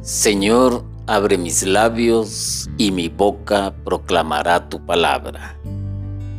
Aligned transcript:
Señor, 0.00 0.84
abre 1.06 1.38
mis 1.38 1.62
labios 1.62 2.68
y 2.76 2.90
mi 2.90 3.08
boca 3.08 3.74
proclamará 3.84 4.68
tu 4.68 4.84
palabra. 4.84 5.56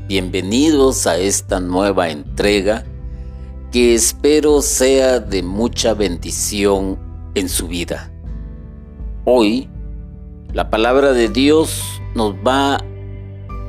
Bienvenidos 0.08 1.08
a 1.08 1.18
esta 1.18 1.60
nueva 1.60 2.10
entrega 2.10 2.86
que 3.72 3.96
espero 3.96 4.62
sea 4.62 5.20
de 5.20 5.42
mucha 5.42 5.96
bendición 5.96 7.00
en 7.34 7.50
su 7.50 7.68
vida. 7.68 8.12
Hoy, 9.26 9.68
la 10.54 10.70
palabra 10.70 11.12
de 11.12 11.28
Dios 11.28 11.82
nos 12.14 12.36
va 12.36 12.78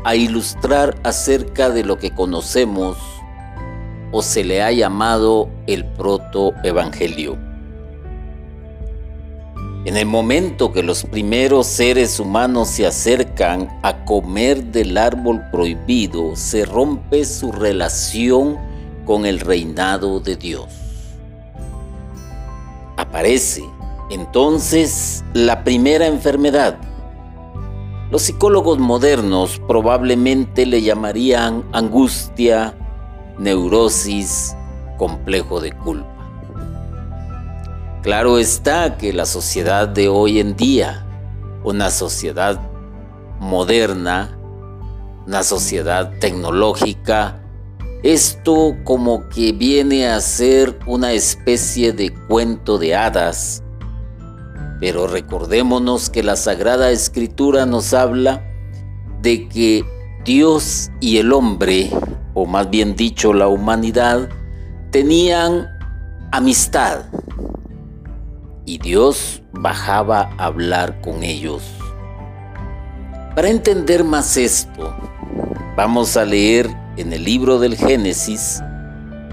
a 0.04 0.14
ilustrar 0.14 0.95
acerca 1.04 1.70
de 1.70 1.84
lo 1.84 1.98
que 1.98 2.11
conocemos 2.11 2.96
o 4.12 4.23
se 4.23 4.45
le 4.45 4.62
ha 4.62 4.73
llamado 4.73 5.48
el 5.66 5.84
protoevangelio. 5.84 7.37
En 9.87 9.96
el 9.96 10.06
momento 10.06 10.73
que 10.73 10.82
los 10.82 11.05
primeros 11.05 11.69
seres 11.69 12.19
humanos 12.19 12.69
se 12.69 12.87
acercan 12.87 13.69
a 13.84 14.05
comer 14.05 14.65
del 14.65 14.98
árbol 14.98 15.42
prohibido, 15.52 16.34
se 16.34 16.65
rompe 16.65 17.24
su 17.24 17.52
relación 17.52 18.59
con 19.05 19.27
el 19.27 19.38
reinado 19.38 20.18
de 20.18 20.34
Dios. 20.34 20.66
Aparece 22.96 23.62
entonces 24.10 25.24
la 25.34 25.62
primera 25.62 26.07
enfermedad. 26.07 26.77
Los 28.10 28.23
psicólogos 28.23 28.79
modernos 28.79 29.60
probablemente 29.68 30.66
le 30.66 30.82
llamarían 30.82 31.65
angustia, 31.73 32.77
neurosis, 33.38 34.56
complejo 34.96 35.60
de 35.60 35.72
culpa. 35.72 36.16
Claro 38.02 38.38
está 38.38 38.96
que 38.96 39.12
la 39.12 39.26
sociedad 39.26 39.88
de 39.88 40.09
hoy 40.09 40.38
en 40.38 40.56
día, 40.56 41.04
una 41.65 41.90
sociedad 41.90 42.60
moderna, 43.40 44.38
una 45.26 45.43
sociedad 45.43 46.12
tecnológica, 46.20 47.40
esto 48.02 48.76
como 48.84 49.28
que 49.28 49.50
viene 49.52 50.06
a 50.06 50.21
ser 50.21 50.78
una 50.87 51.12
especie 51.12 51.93
de 51.93 52.15
cuento 52.28 52.78
de 52.78 52.95
hadas. 52.95 53.65
Pero 54.78 55.09
recordémonos 55.09 56.09
que 56.09 56.23
la 56.23 56.37
Sagrada 56.37 56.93
Escritura 56.93 57.66
nos 57.66 57.93
habla 57.93 58.45
de 59.23 59.48
que 59.48 59.84
Dios 60.24 60.90
y 61.00 61.16
el 61.16 61.32
hombre, 61.32 61.90
o 62.37 62.45
más 62.45 62.68
bien 62.68 62.95
dicho 62.95 63.32
la 63.32 63.48
humanidad, 63.48 64.28
tenían 64.91 65.66
amistad 66.32 67.06
y 68.66 68.76
Dios 68.76 69.43
bajaba 69.53 70.28
a 70.37 70.44
hablar 70.44 71.00
con 71.00 71.22
ellos. 71.22 71.62
Para 73.34 73.48
entender 73.48 74.04
más 74.04 74.37
esto, 74.37 74.94
vamos 75.78 76.19
a 76.19 76.26
leer 76.26 76.69
en 76.98 77.15
el 77.15 77.25
libro 77.25 77.59
del 77.59 77.75
Génesis, 77.75 78.62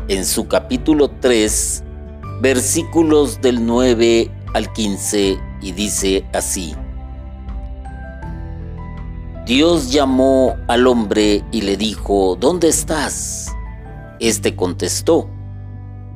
en 0.08 0.24
su 0.24 0.48
capítulo 0.48 1.10
3, 1.10 1.84
versículos 2.42 3.42
del 3.42 3.66
9 3.66 4.32
al 4.54 4.72
15, 4.72 5.38
y 5.62 5.72
dice 5.74 6.26
así. 6.32 6.74
Dios 9.46 9.92
llamó 9.92 10.56
al 10.70 10.88
hombre 10.88 11.44
y 11.52 11.64
le 11.64 11.76
dijo, 11.76 12.38
¿dónde 12.40 12.70
estás? 12.70 13.54
Este 14.22 14.56
contestó, 14.56 15.30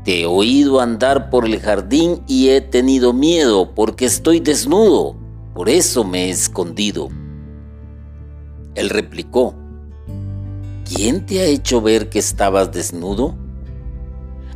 te 0.06 0.22
he 0.22 0.26
oído 0.26 0.80
andar 0.80 1.30
por 1.30 1.44
el 1.44 1.60
jardín 1.60 2.24
y 2.26 2.48
he 2.48 2.62
tenido 2.62 3.12
miedo 3.12 3.76
porque 3.76 4.06
estoy 4.06 4.40
desnudo, 4.40 5.18
por 5.54 5.68
eso 5.68 6.06
me 6.06 6.28
he 6.28 6.30
escondido. 6.30 7.10
Él 8.76 8.90
replicó, 8.90 9.54
¿quién 10.86 11.26
te 11.26 11.42
ha 11.42 11.46
hecho 11.46 11.82
ver 11.82 12.08
que 12.08 12.20
estabas 12.20 12.72
desnudo? 12.72 13.36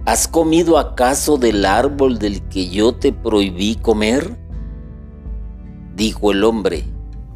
¿Has 0.05 0.29
comido 0.29 0.77
acaso 0.77 1.37
del 1.37 1.65
árbol 1.65 2.19
del 2.19 2.41
que 2.43 2.69
yo 2.69 2.93
te 2.93 3.11
prohibí 3.11 3.75
comer? 3.75 4.39
Dijo 5.93 6.31
el 6.31 6.45
hombre, 6.45 6.85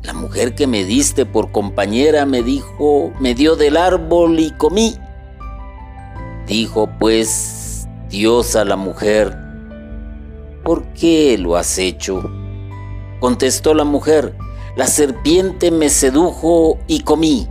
la 0.05 0.13
mujer 0.13 0.53
que 0.53 0.67
me 0.67 0.83
diste 0.83 1.25
por 1.25 1.51
compañera 1.51 2.25
me 2.27 2.43
dijo, 2.43 3.11
me 3.19 3.33
dio 3.33 3.55
del 3.55 3.75
árbol 3.75 4.39
y 4.39 4.51
comí. 4.51 4.95
Dijo 6.45 6.87
pues 6.99 7.87
Dios 8.09 8.55
a 8.55 8.65
la 8.65 8.75
mujer, 8.75 9.35
¿por 10.63 10.83
qué 10.93 11.37
lo 11.39 11.57
has 11.57 11.79
hecho? 11.79 12.29
Contestó 13.19 13.73
la 13.73 13.83
mujer, 13.83 14.35
la 14.75 14.85
serpiente 14.85 15.71
me 15.71 15.89
sedujo 15.89 16.77
y 16.85 16.99
comí. 16.99 17.47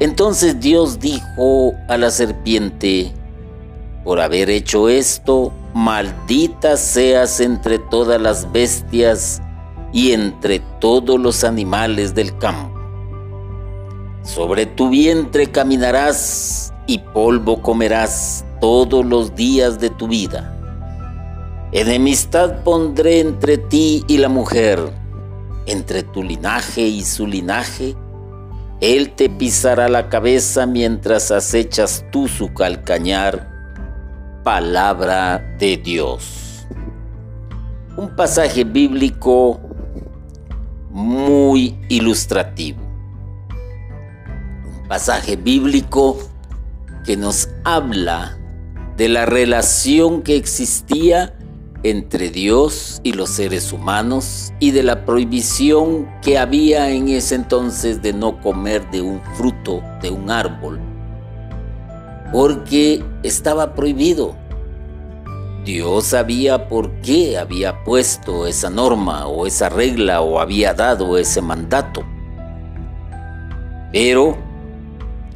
Entonces 0.00 0.60
Dios 0.60 1.00
dijo 1.00 1.72
a 1.88 1.96
la 1.96 2.10
serpiente, 2.10 3.14
por 4.04 4.20
haber 4.20 4.50
hecho 4.50 4.90
esto, 4.90 5.50
maldita 5.72 6.76
seas 6.76 7.40
entre 7.40 7.78
todas 7.78 8.20
las 8.20 8.52
bestias 8.52 9.40
y 9.92 10.12
entre 10.12 10.60
todos 10.80 11.20
los 11.20 11.44
animales 11.44 12.14
del 12.14 12.36
campo. 12.38 12.76
Sobre 14.22 14.66
tu 14.66 14.90
vientre 14.90 15.46
caminarás 15.46 16.72
y 16.86 16.98
polvo 16.98 17.62
comerás 17.62 18.44
todos 18.60 19.04
los 19.04 19.34
días 19.34 19.78
de 19.78 19.90
tu 19.90 20.08
vida. 20.08 20.52
Enemistad 21.72 22.62
pondré 22.62 23.20
entre 23.20 23.58
ti 23.58 24.04
y 24.08 24.18
la 24.18 24.28
mujer, 24.28 24.80
entre 25.66 26.02
tu 26.02 26.22
linaje 26.22 26.82
y 26.82 27.02
su 27.02 27.26
linaje. 27.26 27.94
Él 28.80 29.12
te 29.14 29.28
pisará 29.28 29.88
la 29.88 30.08
cabeza 30.08 30.66
mientras 30.66 31.30
acechas 31.30 32.04
tú 32.10 32.28
su 32.28 32.52
calcañar. 32.52 33.50
Palabra 34.44 35.56
de 35.58 35.76
Dios. 35.76 36.66
Un 37.96 38.14
pasaje 38.14 38.64
bíblico 38.64 39.60
muy 40.96 41.78
ilustrativo. 41.90 42.80
Un 44.64 44.88
pasaje 44.88 45.36
bíblico 45.36 46.16
que 47.04 47.18
nos 47.18 47.50
habla 47.64 48.38
de 48.96 49.10
la 49.10 49.26
relación 49.26 50.22
que 50.22 50.36
existía 50.36 51.36
entre 51.82 52.30
Dios 52.30 53.02
y 53.02 53.12
los 53.12 53.28
seres 53.28 53.74
humanos 53.74 54.54
y 54.58 54.70
de 54.70 54.82
la 54.82 55.04
prohibición 55.04 56.08
que 56.22 56.38
había 56.38 56.90
en 56.90 57.08
ese 57.08 57.34
entonces 57.34 58.00
de 58.00 58.14
no 58.14 58.40
comer 58.40 58.90
de 58.90 59.02
un 59.02 59.20
fruto 59.36 59.82
de 60.00 60.08
un 60.08 60.30
árbol, 60.30 60.80
porque 62.32 63.04
estaba 63.22 63.74
prohibido. 63.74 64.34
Dios 65.66 66.04
sabía 66.04 66.68
por 66.68 66.92
qué 67.00 67.36
había 67.36 67.82
puesto 67.82 68.46
esa 68.46 68.70
norma 68.70 69.26
o 69.26 69.48
esa 69.48 69.68
regla 69.68 70.20
o 70.20 70.38
había 70.38 70.72
dado 70.74 71.18
ese 71.18 71.42
mandato. 71.42 72.04
Pero 73.90 74.38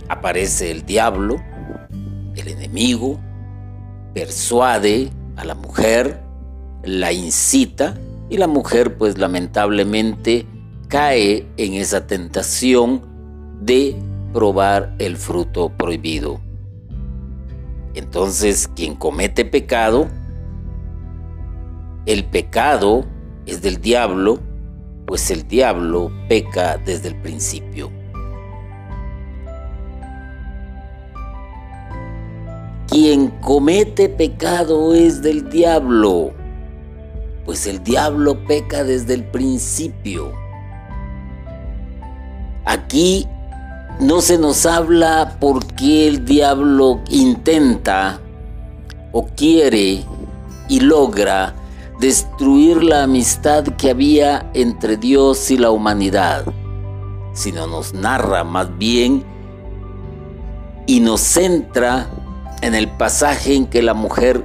aparece 0.08 0.70
el 0.70 0.86
diablo, 0.86 1.42
el 2.36 2.46
enemigo, 2.46 3.18
persuade 4.14 5.10
a 5.34 5.44
la 5.44 5.56
mujer, 5.56 6.22
la 6.84 7.10
incita 7.12 7.98
y 8.28 8.36
la 8.36 8.46
mujer 8.46 8.98
pues 8.98 9.18
lamentablemente 9.18 10.46
cae 10.86 11.44
en 11.56 11.74
esa 11.74 12.06
tentación 12.06 13.02
de 13.62 13.96
probar 14.32 14.94
el 15.00 15.16
fruto 15.16 15.70
prohibido. 15.76 16.40
Entonces 17.94 18.68
quien 18.76 18.94
comete 18.94 19.44
pecado, 19.44 20.06
el 22.06 22.24
pecado 22.24 23.04
es 23.46 23.62
del 23.62 23.80
diablo, 23.80 24.38
pues 25.06 25.30
el 25.30 25.46
diablo 25.46 26.10
peca 26.28 26.78
desde 26.78 27.08
el 27.08 27.16
principio. 27.16 27.90
Quien 32.88 33.28
comete 33.40 34.08
pecado 34.08 34.94
es 34.94 35.22
del 35.22 35.48
diablo, 35.50 36.32
pues 37.44 37.66
el 37.66 37.82
diablo 37.84 38.44
peca 38.46 38.82
desde 38.82 39.14
el 39.14 39.24
principio. 39.24 40.32
Aquí 42.64 43.28
no 44.00 44.20
se 44.20 44.38
nos 44.38 44.64
habla 44.64 45.36
por 45.38 45.66
qué 45.74 46.08
el 46.08 46.24
diablo 46.24 47.00
intenta 47.10 48.20
o 49.12 49.26
quiere 49.26 50.04
y 50.68 50.80
logra 50.80 51.54
destruir 52.00 52.82
la 52.82 53.02
amistad 53.02 53.62
que 53.76 53.90
había 53.90 54.50
entre 54.54 54.96
Dios 54.96 55.50
y 55.50 55.58
la 55.58 55.70
humanidad, 55.70 56.46
sino 57.34 57.66
nos 57.66 57.92
narra 57.92 58.42
más 58.42 58.78
bien 58.78 59.22
y 60.86 61.00
nos 61.00 61.20
centra 61.20 62.08
en 62.62 62.74
el 62.74 62.88
pasaje 62.88 63.54
en 63.54 63.66
que 63.66 63.82
la 63.82 63.92
mujer 63.92 64.42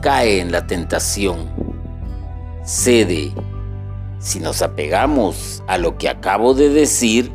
cae 0.00 0.40
en 0.40 0.50
la 0.50 0.66
tentación, 0.66 1.50
cede. 2.64 3.34
Si 4.18 4.40
nos 4.40 4.62
apegamos 4.62 5.62
a 5.66 5.76
lo 5.76 5.98
que 5.98 6.08
acabo 6.08 6.54
de 6.54 6.70
decir, 6.70 7.30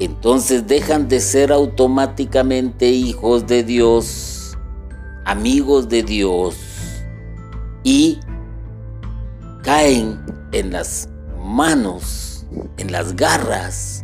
entonces 0.00 0.66
dejan 0.66 1.08
de 1.08 1.20
ser 1.20 1.52
automáticamente 1.52 2.88
hijos 2.88 3.46
de 3.46 3.64
Dios, 3.64 4.56
amigos 5.26 5.90
de 5.90 6.02
Dios, 6.02 6.56
y 7.84 8.18
caen 9.68 10.18
en 10.52 10.72
las 10.72 11.10
manos, 11.44 12.46
en 12.78 12.90
las 12.90 13.14
garras 13.14 14.02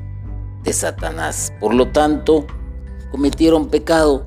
de 0.63 0.75
Satanás. 0.75 1.55
Por 1.59 1.73
lo 1.73 1.89
tanto, 1.89 2.47
cometieron 3.11 3.71
pecado. 3.71 4.27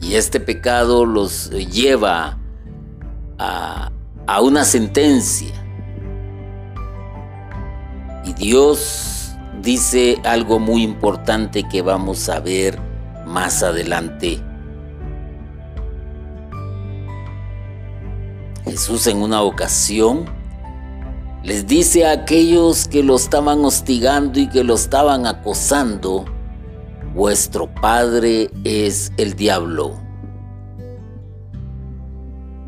Y 0.00 0.14
este 0.14 0.38
pecado 0.38 1.04
los 1.04 1.50
lleva 1.50 2.38
a, 3.36 3.90
a 4.28 4.40
una 4.42 4.64
sentencia. 4.64 5.52
Y 8.24 8.34
Dios 8.34 9.34
dice 9.60 10.20
algo 10.22 10.60
muy 10.60 10.84
importante 10.84 11.64
que 11.68 11.82
vamos 11.82 12.28
a 12.28 12.38
ver 12.38 12.78
más 13.26 13.64
adelante. 13.64 14.40
Jesús 18.64 19.06
en 19.06 19.18
una 19.18 19.42
ocasión 19.42 20.24
les 21.42 21.66
dice 21.66 22.06
a 22.06 22.12
aquellos 22.12 22.86
que 22.86 23.02
lo 23.02 23.16
estaban 23.16 23.64
hostigando 23.64 24.38
y 24.38 24.48
que 24.48 24.62
lo 24.62 24.74
estaban 24.74 25.26
acosando, 25.26 26.24
vuestro 27.14 27.66
padre 27.74 28.48
es 28.62 29.12
el 29.16 29.34
diablo, 29.34 30.00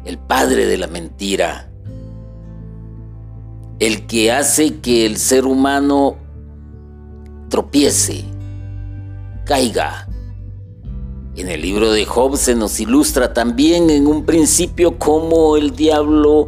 el 0.04 0.18
padre 0.18 0.66
de 0.66 0.76
la 0.76 0.88
mentira, 0.88 1.70
el 3.78 4.06
que 4.06 4.32
hace 4.32 4.80
que 4.80 5.06
el 5.06 5.18
ser 5.18 5.46
humano 5.46 6.16
tropiece, 7.48 8.24
caiga. 9.44 10.03
En 11.36 11.48
el 11.48 11.62
libro 11.62 11.90
de 11.90 12.04
Job 12.04 12.36
se 12.36 12.54
nos 12.54 12.78
ilustra 12.78 13.32
también 13.32 13.90
en 13.90 14.06
un 14.06 14.24
principio 14.24 14.98
cómo 14.98 15.56
el 15.56 15.74
diablo 15.74 16.46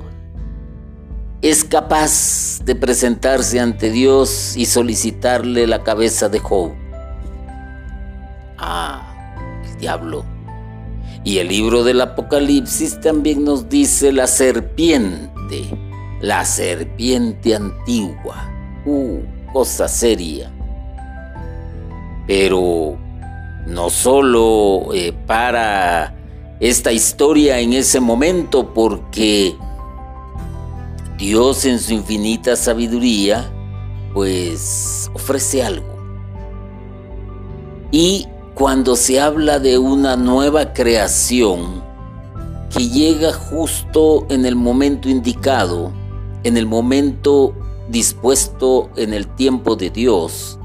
es 1.43 1.65
capaz 1.65 2.61
de 2.65 2.77
presentarse 2.77 3.59
ante 3.59 3.91
Dios 3.91 4.57
y 4.57 4.65
solicitarle 4.65 5.67
la 5.67 5.83
cabeza 5.83 6.29
de 6.29 6.39
Job. 6.39 6.71
Ah, 8.59 9.61
el 9.69 9.77
diablo. 9.79 10.25
Y 11.25 11.39
el 11.39 11.49
libro 11.49 11.83
del 11.83 12.01
Apocalipsis 12.01 13.01
también 13.01 13.43
nos 13.43 13.69
dice 13.69 14.13
la 14.13 14.29
serpiente, 14.29 15.65
la 16.21 16.45
serpiente 16.45 17.57
antigua. 17.57 18.49
Uh, 18.85 19.19
cosa 19.53 19.89
seria. 19.89 20.53
Pero 22.29 22.97
no 23.67 23.91
solo 23.91 24.95
eh, 24.95 25.13
para 25.27 26.15
esta 26.61 26.93
historia 26.93 27.59
en 27.59 27.73
ese 27.73 28.01
momento, 28.01 28.73
porque 28.73 29.57
Dios 31.19 31.65
en 31.65 31.79
su 31.79 31.93
infinita 31.93 32.57
sabiduría, 32.57 33.51
pues 34.15 35.11
ofrece 35.15 35.63
algo. 35.63 35.97
Y 37.91 38.27
cuando 38.55 38.97
se 38.97 39.21
habla 39.21 39.59
de 39.59 39.79
una 39.79 40.17
nueva 40.17 40.73
creación 40.73 41.83
que 42.71 42.89
llega 42.89 43.33
justo 43.33 44.27
en 44.31 44.47
el 44.47 44.57
momento 44.57 45.09
indicado, 45.09 45.93
en 46.45 46.57
el 46.57 46.67
momento 46.67 47.55
dispuesto 47.89 48.91
en 48.97 49.13
el 49.13 49.27
tiempo 49.35 49.77
de 49.77 49.91
Dios, 49.91 50.59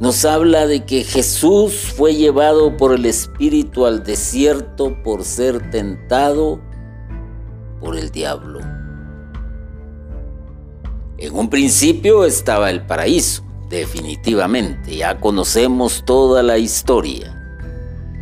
nos 0.00 0.24
habla 0.24 0.66
de 0.66 0.86
que 0.86 1.04
Jesús 1.04 1.92
fue 1.94 2.14
llevado 2.14 2.74
por 2.78 2.94
el 2.94 3.04
Espíritu 3.04 3.84
al 3.84 4.02
desierto 4.02 4.96
por 5.02 5.24
ser 5.24 5.70
tentado 5.70 6.58
por 7.80 7.98
el 7.98 8.10
diablo. 8.10 8.60
En 11.18 11.34
un 11.34 11.50
principio 11.50 12.24
estaba 12.24 12.70
el 12.70 12.86
paraíso, 12.86 13.44
definitivamente, 13.68 14.96
ya 14.96 15.20
conocemos 15.20 16.02
toda 16.06 16.42
la 16.42 16.56
historia. 16.56 17.36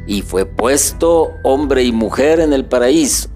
Y 0.08 0.22
fue 0.22 0.46
puesto 0.46 1.30
hombre 1.44 1.84
y 1.84 1.92
mujer 1.92 2.40
en 2.40 2.52
el 2.52 2.64
paraíso 2.64 3.28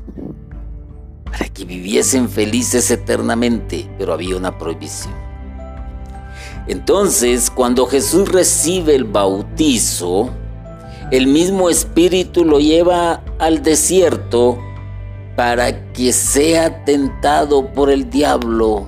para 1.25 1.49
que 1.49 1.65
viviesen 1.65 2.29
felices 2.29 2.91
eternamente, 2.91 3.89
pero 3.99 4.13
había 4.13 4.37
una 4.37 4.59
prohibición. 4.59 5.32
Entonces, 6.69 7.51
cuando 7.51 7.87
Jesús 7.87 8.29
recibe 8.29 8.95
el 8.95 9.05
bautizo, 9.05 10.31
el 11.11 11.27
mismo 11.27 11.69
Espíritu 11.69 12.45
lo 12.45 12.61
lleva 12.61 13.23
al 13.39 13.63
desierto 13.63 14.59
para 15.37 15.93
que 15.93 16.13
sea 16.13 16.85
tentado 16.85 17.73
por 17.73 17.91
el 17.91 18.09
diablo 18.11 18.87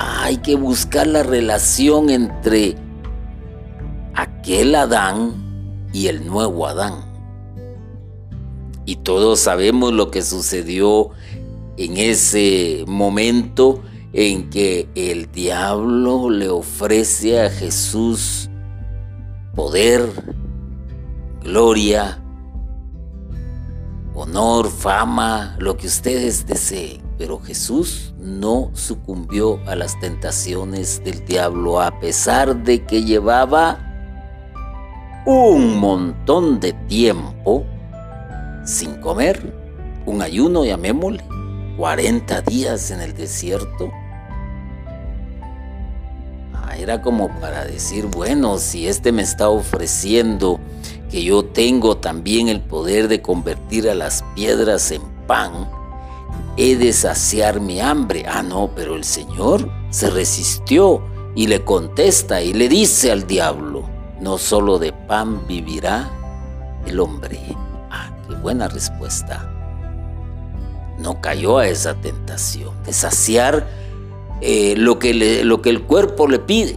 hay 0.00 0.38
que 0.38 0.54
buscar 0.54 1.06
la 1.06 1.22
relación 1.22 2.08
entre 2.08 2.76
aquel 4.14 4.74
Adán 4.74 5.88
y 5.92 6.06
el 6.06 6.26
nuevo 6.26 6.66
Adán. 6.66 7.04
Y 8.86 8.96
todos 8.96 9.40
sabemos 9.40 9.92
lo 9.92 10.10
que 10.10 10.22
sucedió 10.22 11.10
en 11.76 11.96
ese 11.96 12.84
momento 12.86 13.82
en 14.12 14.50
que 14.50 14.88
el 14.94 15.30
diablo 15.30 16.30
le 16.30 16.48
ofrece 16.48 17.40
a 17.40 17.50
Jesús 17.50 18.50
poder, 19.54 20.08
gloria, 21.42 22.22
honor, 24.14 24.68
fama, 24.70 25.56
lo 25.58 25.76
que 25.76 25.86
ustedes 25.86 26.46
deseen. 26.46 27.02
Pero 27.18 27.38
Jesús 27.38 28.14
no 28.18 28.70
sucumbió 28.72 29.60
a 29.66 29.76
las 29.76 29.98
tentaciones 30.00 31.02
del 31.04 31.24
diablo 31.26 31.80
a 31.80 32.00
pesar 32.00 32.64
de 32.64 32.84
que 32.84 33.04
llevaba 33.04 33.78
un 35.26 35.78
montón 35.78 36.60
de 36.60 36.72
tiempo 36.72 37.66
sin 38.64 38.94
comer, 39.00 39.54
un 40.06 40.22
ayuno, 40.22 40.64
llamémosle, 40.64 41.22
40 41.76 42.42
días 42.42 42.90
en 42.90 43.00
el 43.00 43.14
desierto. 43.14 43.90
Era 46.76 47.02
como 47.02 47.28
para 47.40 47.64
decir, 47.64 48.06
bueno, 48.06 48.58
si 48.58 48.88
este 48.88 49.12
me 49.12 49.22
está 49.22 49.48
ofreciendo 49.48 50.60
que 51.10 51.22
yo 51.22 51.44
tengo 51.44 51.96
también 51.96 52.48
el 52.48 52.60
poder 52.60 53.08
de 53.08 53.20
convertir 53.20 53.88
a 53.90 53.94
las 53.94 54.24
piedras 54.34 54.90
en 54.90 55.02
pan, 55.26 55.68
he 56.56 56.76
de 56.76 56.92
saciar 56.92 57.60
mi 57.60 57.80
hambre. 57.80 58.24
Ah, 58.28 58.42
no, 58.42 58.70
pero 58.74 58.94
el 58.94 59.04
Señor 59.04 59.68
se 59.90 60.10
resistió 60.10 61.02
y 61.34 61.46
le 61.46 61.64
contesta 61.64 62.42
y 62.42 62.52
le 62.52 62.68
dice 62.68 63.10
al 63.10 63.26
diablo, 63.26 63.88
no 64.20 64.38
solo 64.38 64.78
de 64.78 64.92
pan 64.92 65.46
vivirá 65.46 66.10
el 66.86 67.00
hombre. 67.00 67.40
Ah, 67.90 68.10
qué 68.28 68.34
buena 68.34 68.68
respuesta. 68.68 69.50
No 70.98 71.20
cayó 71.20 71.58
a 71.58 71.66
esa 71.66 71.94
tentación 71.94 72.70
de 72.84 72.92
saciar 72.92 73.66
eh, 74.40 74.74
lo, 74.76 74.98
que 74.98 75.44
lo 75.44 75.62
que 75.62 75.70
el 75.70 75.82
cuerpo 75.82 76.26
le 76.28 76.38
pide. 76.38 76.76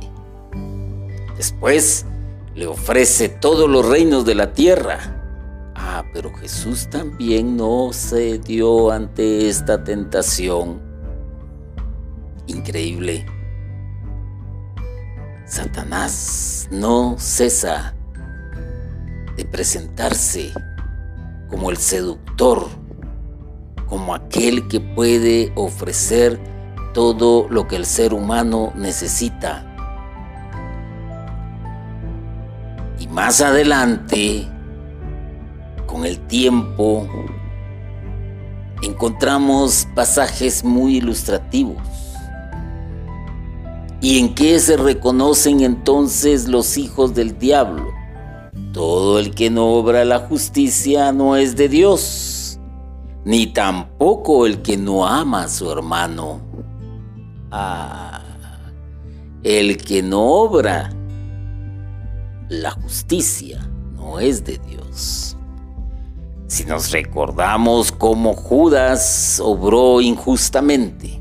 Después 1.37 2.05
le 2.55 2.67
ofrece 2.67 3.29
todos 3.29 3.69
los 3.69 3.87
reinos 3.87 4.25
de 4.25 4.35
la 4.35 4.53
tierra 4.53 5.13
Ah, 5.75 6.05
pero 6.13 6.33
Jesús 6.33 6.87
también 6.89 7.57
no 7.57 7.91
se 7.93 8.39
dio 8.39 8.89
ante 8.89 9.49
esta 9.49 9.83
tentación. 9.83 10.81
Increíble. 12.47 13.25
Satanás 15.45 16.67
no 16.71 17.17
cesa 17.19 17.95
de 19.35 19.45
presentarse 19.45 20.51
como 21.49 21.69
el 21.69 21.77
seductor, 21.77 22.67
como 23.87 24.15
aquel 24.15 24.67
que 24.67 24.79
puede 24.79 25.51
ofrecer 25.55 26.39
todo 26.93 27.47
lo 27.49 27.67
que 27.67 27.75
el 27.75 27.85
ser 27.85 28.13
humano 28.13 28.71
necesita. 28.75 29.65
Y 32.99 33.07
más 33.07 33.41
adelante 33.41 34.47
con 35.85 36.05
el 36.05 36.19
tiempo 36.19 37.07
encontramos 38.81 39.87
pasajes 39.95 40.63
muy 40.63 40.97
ilustrativos. 40.97 41.81
¿Y 43.99 44.19
en 44.19 44.35
qué 44.35 44.59
se 44.59 44.77
reconocen 44.77 45.61
entonces 45.61 46.47
los 46.47 46.77
hijos 46.77 47.13
del 47.13 47.37
diablo? 47.37 47.87
todo 48.73 49.19
el 49.19 49.35
que 49.35 49.51
no 49.51 49.67
obra 49.67 50.03
la 50.03 50.19
justicia 50.19 51.11
no 51.11 51.37
es 51.37 51.55
de 51.55 51.69
Dios, 51.69 52.59
ni 53.23 53.47
tampoco 53.47 54.47
el 54.47 54.63
que 54.63 54.77
no 54.77 55.05
ama 55.05 55.43
a 55.43 55.47
su 55.47 55.71
hermano. 55.71 56.41
El 59.43 59.77
que 59.77 60.01
no 60.01 60.21
obra 60.21 60.91
la 62.49 62.71
justicia 62.71 63.59
no 63.95 64.19
es 64.19 64.43
de 64.43 64.59
Dios. 64.59 65.37
Si 66.47 66.65
nos 66.65 66.91
recordamos 66.91 67.91
cómo 67.91 68.33
Judas 68.33 69.39
obró 69.43 70.01
injustamente, 70.01 71.19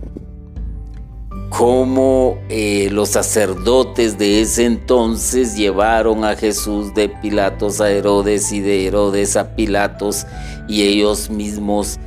cómo 1.49 2.37
eh, 2.49 2.89
los 2.91 3.11
sacerdotes 3.11 4.19
de 4.19 4.43
ese 4.43 4.67
entonces 4.67 5.57
llevaron 5.57 6.25
a 6.25 6.37
Jesús 6.37 6.93
de 6.95 7.09
Pilatos 7.09 7.81
a 7.81 7.91
Herodes 7.91 8.53
y 8.53 8.61
de 8.61 8.87
Herodes 8.87 9.37
a 9.37 9.55
Pilatos 9.55 10.27
y 10.69 10.83
ellos 10.83 11.31
mismos 11.31 11.99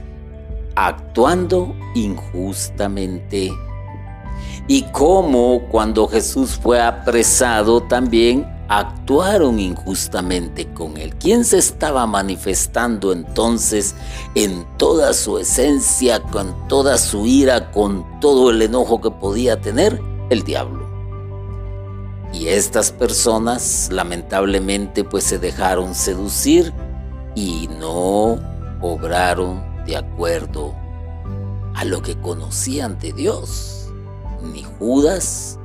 actuando 0.75 1.75
injustamente. 1.95 3.51
Y 4.67 4.83
cómo 4.91 5.61
cuando 5.69 6.07
Jesús 6.07 6.59
fue 6.61 6.81
apresado 6.81 7.81
también 7.81 8.47
actuaron 8.67 9.59
injustamente 9.59 10.65
con 10.73 10.97
él. 10.97 11.13
¿Quién 11.15 11.45
se 11.45 11.59
estaba 11.59 12.07
manifestando 12.07 13.11
entonces 13.11 13.95
en 14.33 14.65
toda 14.77 15.13
su 15.13 15.37
esencia, 15.37 16.19
con 16.19 16.67
toda 16.67 16.97
su 16.97 17.25
ira, 17.27 17.71
con 17.71 18.19
todo 18.19 18.49
el 18.49 18.61
enojo 18.61 19.01
que 19.01 19.11
podía 19.11 19.61
tener? 19.61 20.01
El 20.29 20.43
diablo. 20.43 20.83
Y 22.33 22.47
estas 22.47 22.91
personas 22.91 23.89
lamentablemente 23.91 25.03
pues 25.03 25.23
se 25.23 25.37
dejaron 25.37 25.93
seducir 25.93 26.73
y 27.35 27.69
no 27.79 28.39
obraron 28.81 29.63
de 29.85 29.95
acuerdo 29.97 30.73
a 31.75 31.85
lo 31.85 32.01
que 32.01 32.19
conocían 32.19 32.97
de 32.99 33.13
Dios. 33.13 33.74
Ni 34.53 34.63
Judas, 34.79 35.59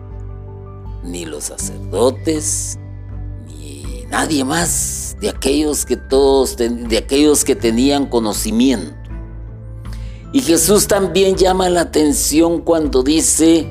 ni 1.05 1.25
los 1.25 1.45
sacerdotes, 1.45 2.79
nadie 4.11 4.45
más 4.45 5.17
de 5.21 5.29
aquellos 5.29 5.87
que 5.87 5.97
todos 5.97 6.57
de 6.57 6.99
aquellos 6.99 7.45
que 7.45 7.55
tenían 7.55 8.07
conocimiento. 8.07 8.95
Y 10.33 10.43
Jesús 10.43 10.87
también 10.87 11.37
llama 11.37 11.69
la 11.69 11.83
atención 11.83 12.61
cuando 12.61 13.03
dice, 13.03 13.69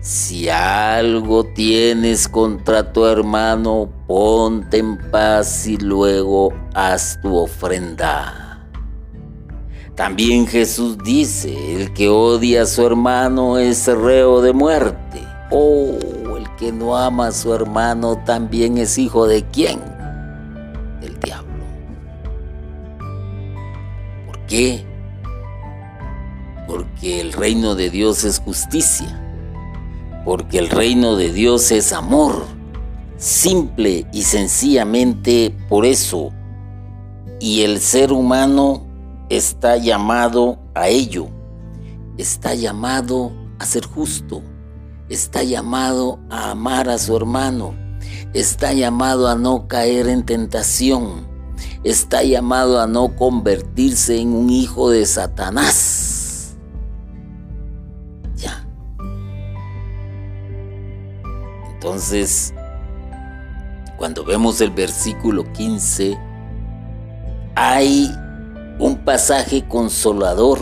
si 0.00 0.48
algo 0.48 1.44
tienes 1.44 2.28
contra 2.28 2.92
tu 2.92 3.04
hermano, 3.04 3.88
ponte 4.06 4.78
en 4.78 4.98
paz 5.10 5.66
y 5.66 5.76
luego 5.76 6.52
haz 6.74 7.20
tu 7.22 7.36
ofrenda. 7.36 8.39
También 9.94 10.46
Jesús 10.46 10.96
dice, 11.04 11.54
el 11.76 11.92
que 11.92 12.08
odia 12.08 12.62
a 12.62 12.66
su 12.66 12.86
hermano 12.86 13.58
es 13.58 13.86
reo 13.86 14.40
de 14.40 14.52
muerte. 14.52 15.20
Oh, 15.50 15.98
que 16.60 16.70
no 16.70 16.94
ama 16.94 17.28
a 17.28 17.32
su 17.32 17.54
hermano 17.54 18.18
también 18.26 18.76
es 18.76 18.98
hijo 18.98 19.26
de 19.26 19.42
quién? 19.46 19.80
Del 21.00 21.18
diablo. 21.18 21.64
¿Por 24.26 24.38
qué? 24.46 24.84
Porque 26.68 27.22
el 27.22 27.32
reino 27.32 27.74
de 27.74 27.88
Dios 27.88 28.24
es 28.24 28.40
justicia. 28.40 29.08
Porque 30.26 30.58
el 30.58 30.68
reino 30.68 31.16
de 31.16 31.32
Dios 31.32 31.72
es 31.72 31.94
amor. 31.94 32.44
Simple 33.16 34.06
y 34.12 34.22
sencillamente 34.22 35.56
por 35.70 35.86
eso. 35.86 36.30
Y 37.40 37.62
el 37.62 37.80
ser 37.80 38.12
humano 38.12 38.86
está 39.30 39.78
llamado 39.78 40.58
a 40.74 40.88
ello. 40.88 41.28
Está 42.18 42.54
llamado 42.54 43.32
a 43.58 43.64
ser 43.64 43.86
justo 43.86 44.42
está 45.10 45.42
llamado 45.42 46.20
a 46.30 46.52
amar 46.52 46.88
a 46.88 46.96
su 46.96 47.14
hermano, 47.16 47.74
está 48.32 48.72
llamado 48.72 49.28
a 49.28 49.34
no 49.34 49.66
caer 49.66 50.08
en 50.08 50.24
tentación, 50.24 51.28
está 51.82 52.22
llamado 52.22 52.80
a 52.80 52.86
no 52.86 53.16
convertirse 53.16 54.20
en 54.20 54.32
un 54.32 54.50
hijo 54.50 54.88
de 54.90 55.04
Satanás. 55.04 56.56
Ya. 58.36 58.64
Entonces, 61.74 62.54
cuando 63.98 64.24
vemos 64.24 64.60
el 64.60 64.70
versículo 64.70 65.42
15, 65.52 66.16
hay 67.56 68.08
un 68.80 68.96
pasaje 69.04 69.66
consolador 69.68 70.58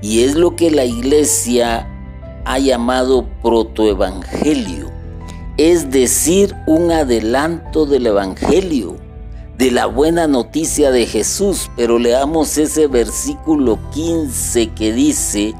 y 0.00 0.22
es 0.22 0.36
lo 0.36 0.54
que 0.54 0.70
la 0.70 0.84
iglesia 0.84 1.88
ha 2.44 2.58
llamado 2.60 3.26
protoevangelio, 3.42 4.92
es 5.56 5.90
decir, 5.90 6.54
un 6.66 6.92
adelanto 6.92 7.86
del 7.86 8.06
evangelio, 8.06 8.96
de 9.58 9.72
la 9.72 9.86
buena 9.86 10.28
noticia 10.28 10.92
de 10.92 11.06
Jesús. 11.06 11.68
Pero 11.76 11.98
leamos 11.98 12.56
ese 12.56 12.86
versículo 12.86 13.80
15 13.90 14.68
que 14.74 14.92
dice, 14.92 15.54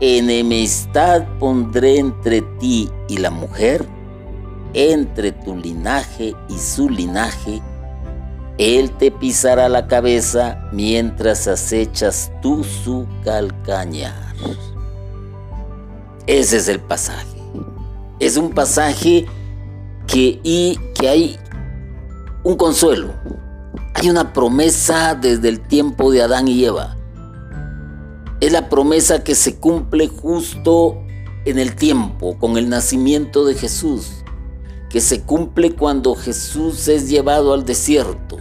enemistad 0.00 1.26
pondré 1.38 1.98
entre 1.98 2.40
ti 2.60 2.88
y 3.08 3.18
la 3.18 3.30
mujer, 3.30 3.86
entre 4.72 5.32
tu 5.32 5.54
linaje 5.54 6.34
y 6.48 6.58
su 6.58 6.88
linaje. 6.88 7.60
Él 8.58 8.90
te 8.92 9.10
pisará 9.10 9.68
la 9.68 9.86
cabeza 9.86 10.68
mientras 10.72 11.48
acechas 11.48 12.30
tú 12.42 12.62
su 12.62 13.06
calcañar. 13.24 14.34
Ese 16.26 16.58
es 16.58 16.68
el 16.68 16.80
pasaje. 16.80 17.26
Es 18.20 18.36
un 18.36 18.50
pasaje 18.50 19.26
que, 20.06 20.40
y, 20.44 20.78
que 20.94 21.08
hay 21.08 21.38
un 22.44 22.56
consuelo. 22.56 23.12
Hay 23.94 24.10
una 24.10 24.32
promesa 24.32 25.14
desde 25.14 25.48
el 25.48 25.60
tiempo 25.60 26.10
de 26.12 26.22
Adán 26.22 26.48
y 26.48 26.64
Eva. 26.64 26.96
Es 28.40 28.52
la 28.52 28.68
promesa 28.68 29.24
que 29.24 29.34
se 29.34 29.56
cumple 29.56 30.08
justo 30.08 30.98
en 31.44 31.58
el 31.58 31.74
tiempo, 31.74 32.38
con 32.38 32.56
el 32.56 32.68
nacimiento 32.68 33.44
de 33.44 33.54
Jesús, 33.54 34.21
que 34.92 35.00
se 35.00 35.22
cumple 35.22 35.74
cuando 35.74 36.14
Jesús 36.14 36.86
es 36.86 37.08
llevado 37.08 37.54
al 37.54 37.64
desierto, 37.64 38.36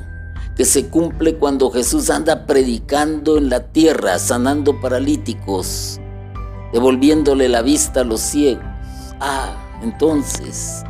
que 0.57 0.65
se 0.65 0.89
cumple 0.89 1.37
cuando 1.37 1.71
Jesús 1.71 2.09
anda 2.09 2.45
predicando 2.45 3.37
en 3.37 3.49
la 3.49 3.71
tierra, 3.71 4.19
sanando 4.19 4.77
paralíticos, 4.81 6.01
devolviéndole 6.73 7.47
la 7.47 7.61
vista 7.61 8.01
a 8.01 8.03
los 8.03 8.19
ciegos. 8.19 8.65
Ah, 9.21 9.55
entonces, 9.81 10.83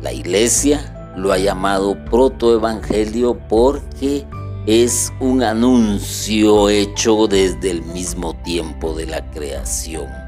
la 0.00 0.10
iglesia 0.14 1.12
lo 1.18 1.32
ha 1.32 1.38
llamado 1.38 2.02
protoevangelio 2.06 3.38
porque 3.50 4.26
es 4.66 5.12
un 5.20 5.42
anuncio 5.42 6.70
hecho 6.70 7.26
desde 7.26 7.72
el 7.72 7.82
mismo 7.82 8.34
tiempo 8.42 8.94
de 8.94 9.04
la 9.04 9.30
creación. 9.32 10.21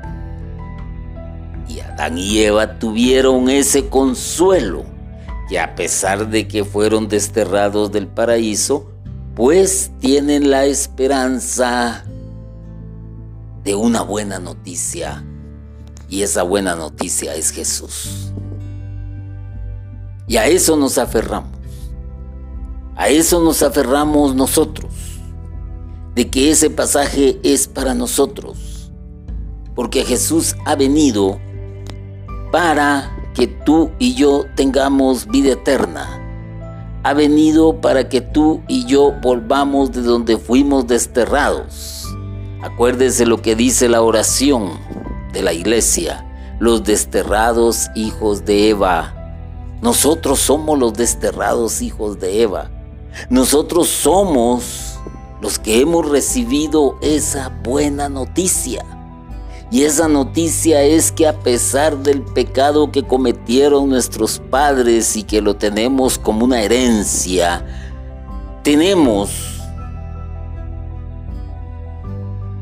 Y 1.69 1.81
Adán 1.81 2.19
y 2.19 2.39
Eva 2.41 2.79
tuvieron 2.79 3.49
ese 3.49 3.89
consuelo, 3.89 4.85
que 5.49 5.59
a 5.59 5.75
pesar 5.75 6.29
de 6.29 6.47
que 6.47 6.65
fueron 6.65 7.09
desterrados 7.09 7.91
del 7.93 8.07
paraíso, 8.07 8.91
pues 9.35 9.91
tienen 10.01 10.51
la 10.51 10.67
esperanza 10.67 12.05
de 13.65 13.75
una 13.75 14.03
buena 14.03 14.39
noticia 14.39 15.25
y 16.09 16.23
esa 16.23 16.43
buena 16.43 16.77
noticia 16.77 17.35
es 17.35 17.51
Jesús. 17.51 18.33
Y 20.27 20.37
a 20.37 20.47
eso 20.47 20.77
nos 20.77 20.99
aferramos. 20.99 21.51
A 22.97 23.09
eso 23.09 23.43
nos 23.43 23.63
aferramos 23.63 24.35
nosotros. 24.35 24.93
De 26.15 26.31
que 26.31 26.51
ese 26.51 26.71
pasaje 26.71 27.41
es 27.43 27.67
para 27.67 27.95
nosotros. 27.95 28.93
Porque 29.75 30.05
Jesús 30.05 30.55
ha 30.65 30.77
venido 30.77 31.41
para 32.55 33.11
que 33.35 33.49
tú 33.49 33.91
y 33.99 34.15
yo 34.15 34.45
tengamos 34.55 35.27
vida 35.27 35.55
eterna. 35.55 36.21
Ha 37.03 37.13
venido 37.13 37.81
para 37.81 38.09
que 38.09 38.21
tú 38.21 38.63
y 38.69 38.87
yo 38.87 39.11
volvamos 39.21 39.91
de 39.91 40.03
donde 40.03 40.39
fuimos 40.39 40.87
desterrados 40.87 42.07
Acuérdese 42.63 43.27
lo 43.27 43.43
que 43.43 43.57
dice 43.57 43.89
la 43.89 44.03
oración 44.03 44.71
de 45.33 45.43
la 45.43 45.53
iglesia, 45.53 46.25
los 46.61 46.85
desterrados 46.85 47.89
hijos 47.97 48.45
de 48.45 48.71
Eva. 48.71 49.13
Nosotros 49.83 50.39
somos 50.39 50.79
los 50.79 50.95
desterrados 50.95 51.83
hijos 51.83 52.21
de 52.21 52.41
Eva. 52.41 52.71
Nosotros 53.31 53.89
somos 53.89 54.95
los 55.43 55.59
que 55.59 55.81
hemos 55.81 56.09
recibido 56.09 56.97
esa 57.03 57.49
buena 57.65 58.09
noticia. 58.09 58.94
Y 59.75 59.83
esa 59.83 60.07
noticia 60.07 60.83
es 60.85 61.11
que 61.11 61.27
a 61.27 61.41
pesar 61.41 61.99
del 61.99 62.23
pecado 62.23 62.93
que 62.93 63.03
cometieron 63.03 63.89
nuestros 63.89 64.39
padres 64.39 65.17
y 65.17 65.25
que 65.25 65.43
lo 65.43 65.57
tenemos 65.57 66.17
como 66.17 66.45
una 66.45 66.63
herencia, 66.63 67.67
tenemos 68.63 69.61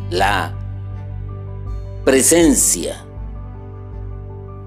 la 0.09 0.54
presencia 2.07 3.04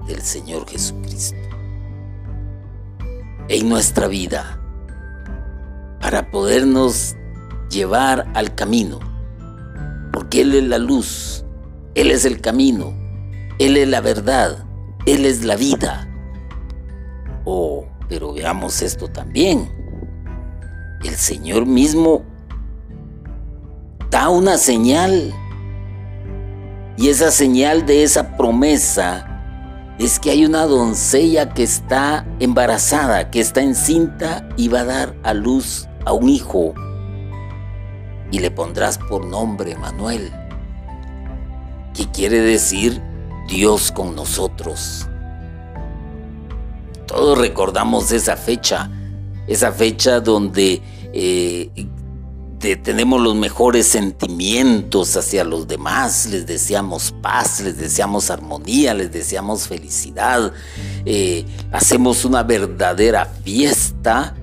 del 0.06 0.22
Señor 0.22 0.68
Jesucristo 0.68 1.48
en 3.48 3.68
nuestra 3.68 4.06
vida 4.06 4.60
para 6.00 6.30
podernos 6.30 7.16
llevar 7.70 8.30
al 8.34 8.54
camino, 8.54 9.00
porque 10.12 10.42
Él 10.42 10.54
es 10.54 10.62
la 10.62 10.78
luz, 10.78 11.44
Él 11.96 12.10
es 12.10 12.26
el 12.26 12.42
camino, 12.42 12.92
Él 13.58 13.78
es 13.78 13.88
la 13.88 14.02
verdad, 14.02 14.66
Él 15.06 15.24
es 15.24 15.44
la 15.44 15.56
vida. 15.56 16.06
Oh, 17.46 17.86
pero 18.06 18.34
veamos 18.34 18.82
esto 18.82 19.08
también. 19.08 19.72
El 21.02 21.14
Señor 21.14 21.64
mismo 21.64 22.22
da 24.10 24.28
una 24.28 24.58
señal 24.58 25.32
y 26.98 27.08
esa 27.08 27.30
señal 27.30 27.86
de 27.86 28.02
esa 28.02 28.36
promesa 28.36 29.94
es 29.98 30.20
que 30.20 30.30
hay 30.30 30.44
una 30.44 30.66
doncella 30.66 31.54
que 31.54 31.62
está 31.62 32.26
embarazada, 32.40 33.30
que 33.30 33.40
está 33.40 33.62
encinta 33.62 34.46
y 34.58 34.68
va 34.68 34.80
a 34.80 34.84
dar 34.84 35.14
a 35.22 35.32
luz 35.32 35.88
a 36.04 36.12
un 36.12 36.28
hijo. 36.28 36.74
Y 38.30 38.40
le 38.40 38.50
pondrás 38.50 38.98
por 38.98 39.24
nombre 39.24 39.76
Manuel, 39.76 40.30
que 41.96 42.10
quiere 42.10 42.40
decir 42.40 43.02
Dios 43.48 43.90
con 43.90 44.14
nosotros. 44.14 45.08
Todos 47.06 47.38
recordamos 47.38 48.12
esa 48.12 48.36
fecha, 48.36 48.90
esa 49.46 49.72
fecha 49.72 50.20
donde 50.20 50.82
eh, 51.12 51.70
tenemos 52.82 53.20
los 53.20 53.36
mejores 53.36 53.86
sentimientos 53.86 55.16
hacia 55.16 55.44
los 55.44 55.68
demás, 55.68 56.26
les 56.26 56.46
deseamos 56.46 57.14
paz, 57.22 57.60
les 57.60 57.78
deseamos 57.78 58.30
armonía, 58.30 58.92
les 58.92 59.12
deseamos 59.12 59.68
felicidad, 59.68 60.52
eh, 61.04 61.46
hacemos 61.70 62.24
una 62.24 62.42
verdadera 62.42 63.24
fiesta 63.24 64.34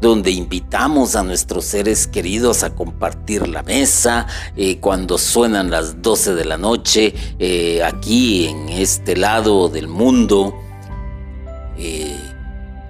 donde 0.00 0.30
invitamos 0.30 1.16
a 1.16 1.22
nuestros 1.22 1.64
seres 1.64 2.06
queridos 2.06 2.62
a 2.62 2.74
compartir 2.74 3.46
la 3.48 3.62
mesa, 3.62 4.26
eh, 4.56 4.78
cuando 4.78 5.18
suenan 5.18 5.70
las 5.70 6.02
12 6.02 6.34
de 6.34 6.44
la 6.44 6.56
noche, 6.56 7.14
eh, 7.38 7.82
aquí 7.82 8.46
en 8.46 8.68
este 8.68 9.16
lado 9.16 9.68
del 9.68 9.88
mundo. 9.88 10.54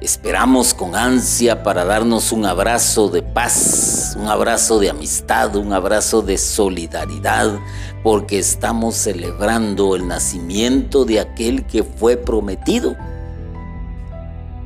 Esperamos 0.01 0.73
con 0.73 0.97
ansia 0.97 1.63
para 1.63 1.85
darnos 1.85 2.33
un 2.33 2.47
abrazo 2.47 3.11
de 3.11 3.21
paz, 3.21 4.17
un 4.19 4.29
abrazo 4.29 4.79
de 4.79 4.89
amistad, 4.89 5.55
un 5.57 5.75
abrazo 5.75 6.23
de 6.23 6.39
solidaridad, 6.39 7.59
porque 8.03 8.39
estamos 8.39 8.95
celebrando 8.95 9.95
el 9.95 10.09
nacimiento 10.09 11.05
de 11.05 11.21
aquel 11.21 11.67
que 11.67 11.85
fue 11.85 12.17
prometido 12.17 12.97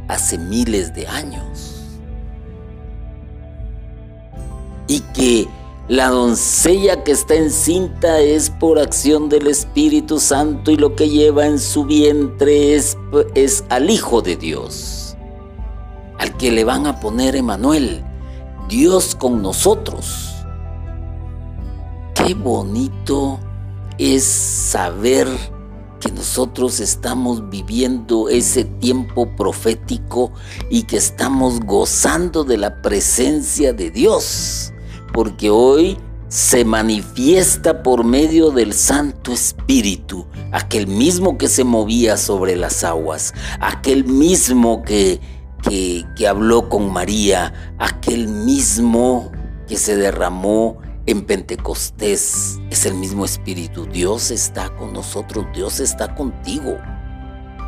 hace 0.07 0.39
miles 0.39 0.95
de 0.95 1.09
años. 1.09 1.74
Y 4.87 5.01
que 5.01 5.49
la 5.89 6.09
doncella 6.09 7.05
que 7.05 7.13
está 7.13 7.35
encinta 7.35 8.21
es 8.21 8.51
por 8.51 8.79
acción 8.79 9.29
del 9.29 9.47
Espíritu 9.47 10.19
Santo 10.19 10.71
y 10.71 10.77
lo 10.77 10.97
que 10.97 11.09
lleva 11.09 11.47
en 11.47 11.59
su 11.59 11.85
vientre 11.85 12.75
es, 12.75 12.97
es 13.35 13.65
al 13.69 13.91
Hijo 13.91 14.23
de 14.23 14.37
Dios 14.37 15.05
al 16.19 16.37
que 16.37 16.51
le 16.51 16.65
van 16.65 16.87
a 16.87 17.01
poner 17.01 17.37
Emanuel, 17.37 18.05
Dios 18.69 19.15
con 19.15 19.43
nosotros. 19.43 20.31
Qué 22.15 22.35
bonito 22.35 23.39
es 23.99 24.25
saber 24.25 25.29
que 26.01 26.11
nosotros 26.13 26.81
estamos 26.81 27.49
viviendo 27.51 28.29
ese 28.29 28.65
tiempo 28.65 29.35
profético 29.37 30.33
y 30.71 30.85
que 30.85 30.97
estamos 30.97 31.61
gozando 31.61 32.45
de 32.45 32.59
la 32.59 32.83
presencia 32.83 33.73
de 33.73 33.91
Dios, 33.91 34.73
porque 35.15 35.49
hoy 35.49 35.97
se 36.29 36.67
manifiesta 36.67 37.83
por 37.83 38.05
medio 38.05 38.51
del 38.51 38.75
Santo 38.75 39.33
Espíritu, 39.33 40.27
aquel 40.53 40.87
mismo 40.87 41.39
que 41.39 41.49
se 41.49 41.65
movía 41.65 42.19
sobre 42.19 42.57
las 42.57 42.85
aguas, 42.85 43.33
aquel 43.61 44.05
mismo 44.05 44.83
que 44.83 45.21
que, 45.69 46.29
habló 46.29 46.69
con 46.69 46.93
María, 46.93 47.53
aquel 47.79 48.29
mismo 48.29 49.33
que 49.67 49.77
se 49.77 49.97
derramó 49.97 50.79
en 51.07 51.25
Pentecostés, 51.25 52.59
es 52.71 52.87
el 52.87 52.95
mismo 52.95 53.25
Espíritu. 53.25 53.87
Dios 53.87 54.31
está 54.31 54.75
con 54.77 54.93
nosotros, 54.93 55.47
Dios 55.55 55.81
está 55.81 56.15
contigo, 56.15 56.77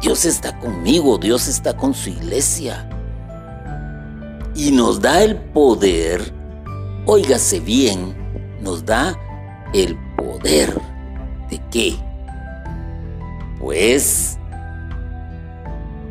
Dios 0.03 0.25
está 0.25 0.59
conmigo, 0.59 1.19
Dios 1.19 1.49
está 1.49 1.77
con 1.77 1.95
su 1.95 2.11
iglesia. 2.11 2.89
Y 4.55 4.71
nos 4.71 5.01
da 5.01 5.23
el 5.23 5.37
poder, 5.37 6.33
óigase 7.07 7.61
bien, 7.61 8.15
nos 8.61 8.85
da 8.85 9.19
el 9.73 9.97
poder 10.17 10.81
de 11.51 11.61
qué? 11.71 11.97
Pues, 13.59 14.39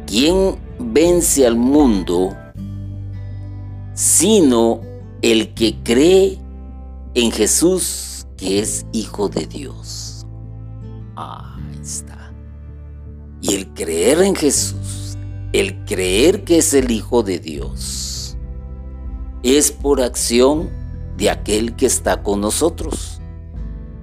¿quién 0.08 0.58
vence 0.80 1.46
al 1.46 1.56
mundo, 1.56 2.36
sino 3.94 4.82
el 5.22 5.54
que 5.54 5.82
cree 5.84 6.40
en 7.14 7.32
Jesús, 7.32 8.28
que 8.38 8.60
es 8.60 8.86
Hijo 8.92 9.30
de 9.30 9.46
Dios. 9.46 10.28
Ahí 11.16 11.80
está. 11.82 12.34
Y 13.42 13.56
el 13.56 13.74
creer 13.74 14.22
en 14.22 14.36
Jesús, 14.36 15.18
el 15.54 15.86
creer 15.86 16.44
que 16.44 16.58
es 16.58 16.74
el 16.74 16.92
Hijo 16.92 17.24
de 17.24 17.40
Dios, 17.40 18.38
es 19.44 19.72
por 19.72 20.02
acción 20.02 20.70
de 21.18 21.30
aquel 21.30 21.76
que 21.76 21.86
está 21.86 22.22
con 22.22 22.42
nosotros, 22.42 23.22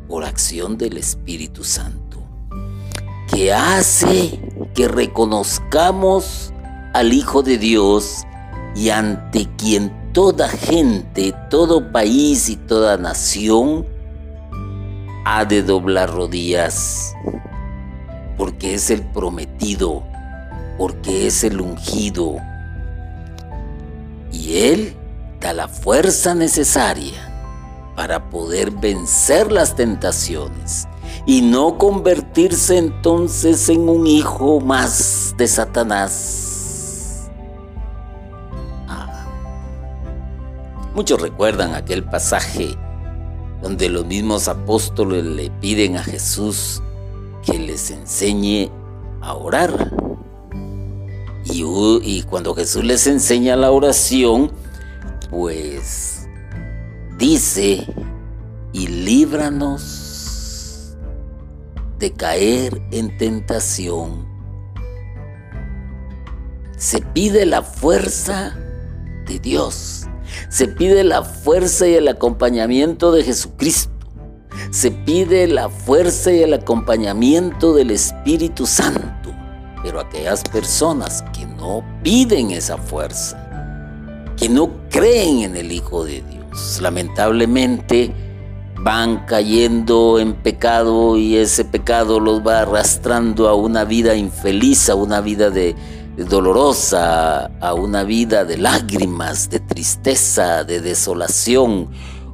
por 0.09 0.25
acción 0.25 0.79
del 0.79 0.97
Espíritu 0.97 1.65
Santo, 1.65 2.23
que 3.29 3.53
hace 3.53 4.41
que 4.75 4.89
reconozcamos 4.89 6.53
al 6.95 7.13
Hijo 7.13 7.43
de 7.43 7.59
Dios 7.59 8.25
y 8.75 8.91
ante 8.91 9.49
quien 9.57 10.13
toda 10.13 10.49
gente, 10.49 11.35
todo 11.51 11.91
país 11.93 12.49
y 12.49 12.57
toda 12.57 12.97
nación 12.97 13.87
ha 15.25 15.45
de 15.45 15.63
doblar 15.63 16.11
rodillas, 16.11 17.15
porque 18.37 18.75
es 18.75 18.91
el 18.91 19.03
prometido, 19.03 20.03
porque 20.79 21.27
es 21.27 21.45
el 21.45 21.61
ungido. 21.61 22.37
Y 24.33 24.57
Él 24.57 24.97
la 25.53 25.69
fuerza 25.69 26.35
necesaria 26.35 27.29
para 27.97 28.31
poder 28.31 28.71
vencer 28.71 29.51
las 29.51 29.75
tentaciones 29.75 30.87
y 31.27 31.43
no 31.43 31.79
convertirse 31.79 32.79
entonces 32.79 33.69
en 33.69 33.89
un 33.89 34.07
hijo 34.07 34.61
más 34.61 35.35
de 35.37 35.49
Satanás 35.49 36.53
Muchos 40.95 41.23
recuerdan 41.23 41.75
aquel 41.75 42.05
pasaje 42.05 42.77
donde 43.63 43.89
los 43.89 44.05
mismos 44.05 44.47
apóstoles 44.47 45.25
le 45.25 45.51
piden 45.51 45.97
a 45.97 46.03
Jesús 46.03 46.83
que 47.43 47.59
les 47.59 47.91
enseñe 47.91 48.71
a 49.23 49.35
orar. 49.35 49.91
Y, 51.45 52.23
cuando 52.25 52.55
Jesús 52.55 52.85
les 52.85 53.07
enseña 53.07 53.57
la 53.57 53.71
oración, 53.71 54.53
pues 55.33 56.29
dice, 57.19 57.85
y 58.73 58.87
líbranos 58.87 60.97
de 61.99 62.13
caer 62.13 62.81
en 62.93 63.19
tentación. 63.19 64.29
Se 66.77 67.01
pide 67.01 67.47
la 67.47 67.63
fuerza 67.63 68.57
de 69.27 69.41
Dios 69.41 70.07
se 70.49 70.69
pide 70.69 71.05
la 71.05 71.23
fuerza 71.23 71.87
y 71.87 71.95
el 71.95 72.09
acompañamiento 72.09 73.13
de 73.13 73.25
Jesucristo. 73.25 73.91
Se 74.71 74.91
pide 74.91 75.47
la 75.47 75.69
fuerza 75.69 76.33
y 76.33 76.43
el 76.43 76.55
acompañamiento 76.55 77.75
del 77.75 77.91
Espíritu 77.91 78.67
Santo. 78.67 79.35
Pero 79.83 80.01
aquellas 80.01 80.43
personas 80.43 81.23
que 81.33 81.47
no 81.47 81.85
piden 82.03 82.51
esa 82.51 82.77
fuerza, 82.77 83.42
que 84.43 84.49
no 84.49 84.73
creen 84.91 85.43
en 85.43 85.57
el 85.57 85.71
Hijo 85.71 86.05
de 86.05 86.21
Dios, 86.21 86.81
lamentablemente 86.83 88.13
van 88.81 89.25
cayendo 89.25 90.19
en 90.19 90.35
pecado 90.35 91.17
y 91.17 91.37
ese 91.37 91.65
pecado 91.65 92.19
los 92.19 92.45
va 92.45 92.63
arrastrando 92.63 93.49
a 93.49 93.55
una 93.55 93.85
vida 93.85 94.17
infeliz, 94.17 94.91
a 94.91 94.97
una 94.97 95.21
vida 95.21 95.51
de, 95.51 95.77
dolorosa, 96.17 97.53
a 97.61 97.75
una 97.75 98.03
vida 98.03 98.45
de 98.45 98.59
lágrimas, 98.59 99.49
de 99.49 99.61
tristeza, 99.61 100.65
de 100.65 100.81
desolación, 100.81 101.91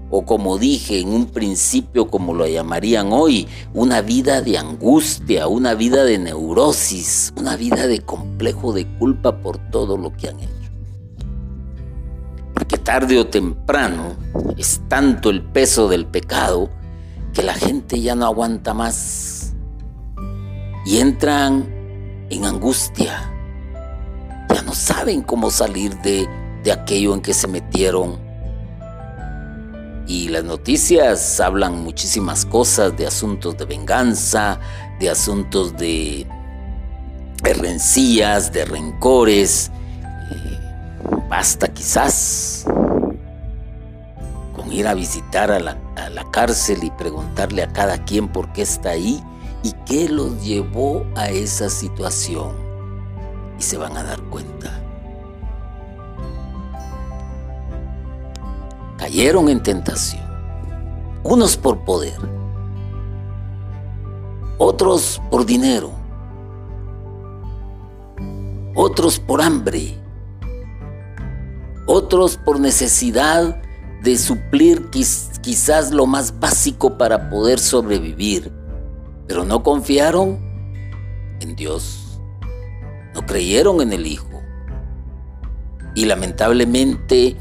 o 0.08 0.24
como 0.24 0.56
dije 0.56 1.00
en 1.00 1.10
un 1.10 1.26
principio, 1.26 2.08
como 2.08 2.32
lo 2.32 2.46
llamarían 2.46 3.12
hoy, 3.12 3.46
una 3.74 4.00
vida 4.00 4.40
de 4.40 4.56
angustia, 4.56 5.46
una 5.46 5.74
vida 5.74 6.04
de 6.04 6.16
neurosis, 6.16 7.34
una 7.36 7.54
vida 7.56 7.86
de 7.86 8.00
complejo 8.00 8.72
de 8.72 8.86
culpa 8.96 9.42
por 9.42 9.58
todo 9.70 9.98
lo 9.98 10.16
que 10.16 10.28
han 10.28 10.40
hecho. 10.40 10.57
Tarde 12.88 13.18
o 13.18 13.26
temprano 13.26 14.16
es 14.56 14.80
tanto 14.88 15.28
el 15.28 15.42
peso 15.42 15.88
del 15.88 16.06
pecado 16.06 16.70
que 17.34 17.42
la 17.42 17.52
gente 17.52 18.00
ya 18.00 18.14
no 18.14 18.24
aguanta 18.24 18.72
más 18.72 19.52
y 20.86 20.96
entran 20.96 21.68
en 22.30 22.46
angustia. 22.46 23.30
Ya 24.48 24.62
no 24.62 24.72
saben 24.72 25.20
cómo 25.20 25.50
salir 25.50 25.98
de, 25.98 26.26
de 26.64 26.72
aquello 26.72 27.12
en 27.12 27.20
que 27.20 27.34
se 27.34 27.46
metieron 27.46 28.18
y 30.06 30.28
las 30.28 30.44
noticias 30.44 31.40
hablan 31.40 31.84
muchísimas 31.84 32.46
cosas 32.46 32.96
de 32.96 33.06
asuntos 33.06 33.58
de 33.58 33.66
venganza, 33.66 34.60
de 34.98 35.10
asuntos 35.10 35.76
de, 35.76 36.26
rencillas, 37.42 38.50
de 38.50 38.64
rencores. 38.64 39.70
Basta 41.28 41.68
quizás 41.68 42.64
con 44.54 44.72
ir 44.72 44.86
a 44.86 44.94
visitar 44.94 45.50
a 45.50 45.60
la, 45.60 45.78
a 45.96 46.08
la 46.10 46.30
cárcel 46.30 46.82
y 46.82 46.90
preguntarle 46.90 47.62
a 47.62 47.72
cada 47.72 48.04
quien 48.04 48.28
por 48.28 48.52
qué 48.52 48.62
está 48.62 48.90
ahí 48.90 49.22
y 49.62 49.72
qué 49.86 50.08
los 50.08 50.42
llevó 50.42 51.04
a 51.16 51.28
esa 51.30 51.68
situación. 51.68 52.52
Y 53.58 53.62
se 53.62 53.76
van 53.76 53.96
a 53.96 54.04
dar 54.04 54.20
cuenta. 54.22 54.82
cayeron 59.08 59.48
en 59.48 59.62
tentación. 59.62 60.22
Unos 61.24 61.56
por 61.56 61.78
poder, 61.78 62.18
otros 64.58 65.20
por 65.30 65.46
dinero, 65.46 65.92
otros 68.74 69.18
por 69.18 69.40
hambre, 69.40 69.98
otros 71.88 72.36
por 72.36 72.60
necesidad 72.60 73.60
de 74.02 74.16
suplir 74.16 74.90
quizás 74.90 75.90
lo 75.90 76.06
más 76.06 76.38
básico 76.38 76.96
para 76.96 77.28
poder 77.28 77.58
sobrevivir, 77.58 78.52
pero 79.26 79.44
no 79.44 79.64
confiaron 79.64 80.38
en 81.40 81.56
Dios, 81.56 82.20
no 83.14 83.26
creyeron 83.26 83.80
en 83.80 83.92
el 83.92 84.06
Hijo. 84.06 84.28
Y 85.96 86.04
lamentablemente 86.04 87.36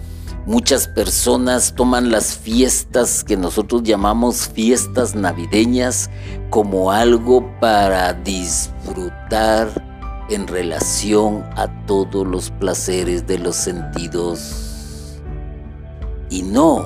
Muchas 0.47 0.87
personas 0.87 1.75
toman 1.75 2.09
las 2.09 2.37
fiestas 2.37 3.25
que 3.25 3.35
nosotros 3.35 3.83
llamamos 3.83 4.47
fiestas 4.47 5.13
navideñas 5.13 6.09
como 6.49 6.89
algo 6.89 7.45
para 7.59 8.13
disfrutar 8.13 9.67
en 10.29 10.47
relación 10.47 11.43
a 11.55 11.67
todos 11.85 12.25
los 12.25 12.51
placeres 12.51 13.25
de 13.27 13.39
los 13.39 13.55
sentidos 13.55 15.21
y 16.29 16.43
no 16.43 16.85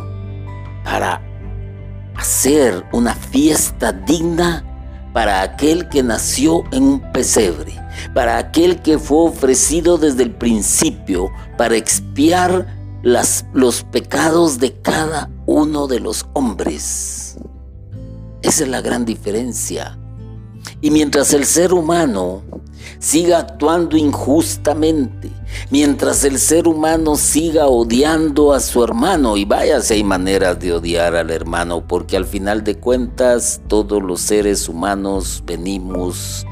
para 0.84 1.21
hacer 2.15 2.84
una 2.91 3.15
fiesta 3.15 3.91
digna 3.91 4.65
para 5.13 5.41
aquel 5.41 5.89
que 5.89 6.04
nació 6.04 6.63
en 6.71 6.84
un 6.84 7.12
pesebre, 7.12 7.77
para 8.13 8.38
aquel 8.38 8.82
que 8.82 8.97
fue 8.97 9.30
ofrecido 9.30 9.97
desde 9.97 10.23
el 10.23 10.32
principio 10.32 11.32
para 11.58 11.75
expiar 11.75 12.67
los 13.04 13.84
pecados 13.91 14.60
de 14.60 14.73
cada 14.73 15.30
uno 15.45 15.88
de 15.88 15.99
los 15.99 16.25
hombres. 16.34 17.38
Esa 18.41 18.63
es 18.63 18.69
la 18.69 18.82
gran 18.82 19.06
diferencia. 19.06 19.97
Y 20.82 20.91
mientras 20.91 21.34
el 21.34 21.45
ser 21.45 21.73
humano 21.73 22.43
siga 23.00 23.39
actuando 23.39 23.98
injustamente, 23.98 25.30
mientras 25.70 26.24
el 26.24 26.39
ser 26.39 26.67
humano 26.67 27.15
siga 27.15 27.67
odiando 27.67 28.54
a 28.54 28.60
su 28.60 28.84
hermano, 28.84 29.38
y 29.38 29.46
vaya 29.46 29.82
si 29.82 29.96
hay 29.96 30.04
maneras 30.04 30.60
de 30.60 30.74
odiar 30.74 31.15
al 31.15 31.32
hermano, 31.32 31.88
porque 31.88 32.17
al 32.17 32.26
final 32.26 32.63
de 32.63 32.76
cuentas 32.76 33.62
todos 33.67 34.02
los 34.02 34.22
seres 34.22 34.70
humanos 34.70 35.44
venimos 35.46 36.46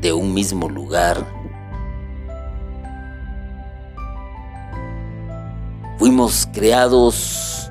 de 0.00 0.12
un 0.12 0.34
mismo 0.34 0.68
lugar, 0.68 1.24
Fuimos 6.02 6.48
creados 6.52 7.70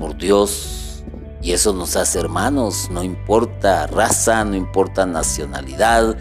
por 0.00 0.16
Dios 0.16 1.04
y 1.40 1.52
eso 1.52 1.72
nos 1.72 1.94
hace 1.94 2.18
hermanos, 2.18 2.88
no 2.90 3.04
importa 3.04 3.86
raza, 3.86 4.44
no 4.44 4.56
importa 4.56 5.06
nacionalidad, 5.06 6.16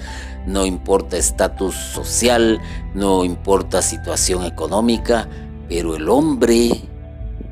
no 0.45 0.65
importa 0.65 1.17
estatus 1.17 1.75
social, 1.75 2.59
no 2.93 3.23
importa 3.23 3.81
situación 3.81 4.43
económica, 4.43 5.27
pero 5.67 5.95
el 5.95 6.09
hombre, 6.09 6.69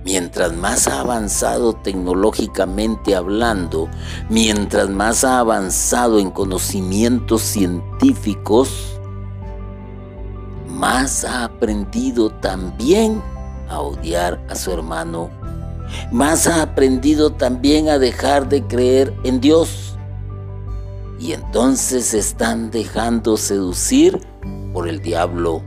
mientras 0.05 0.53
más 0.53 0.87
ha 0.87 0.99
avanzado 0.99 1.73
tecnológicamente 1.73 3.15
hablando, 3.15 3.89
mientras 4.29 4.89
más 4.89 5.23
ha 5.23 5.39
avanzado 5.39 6.19
en 6.19 6.29
conocimientos 6.29 7.41
científicos, 7.41 8.99
más 10.67 11.23
ha 11.23 11.45
aprendido 11.45 12.29
también 12.29 13.21
a 13.69 13.79
odiar 13.79 14.39
a 14.49 14.55
su 14.55 14.71
hermano, 14.71 15.29
más 16.11 16.47
ha 16.47 16.61
aprendido 16.61 17.31
también 17.31 17.89
a 17.89 17.97
dejar 17.97 18.49
de 18.49 18.63
creer 18.63 19.13
en 19.23 19.39
Dios. 19.39 19.92
Y 21.23 21.31
entonces 21.31 22.13
están 22.13 22.69
dejando 22.69 23.37
seducir 23.37 24.19
por 24.73 24.89
el 24.89 25.01
diablo, 25.01 25.63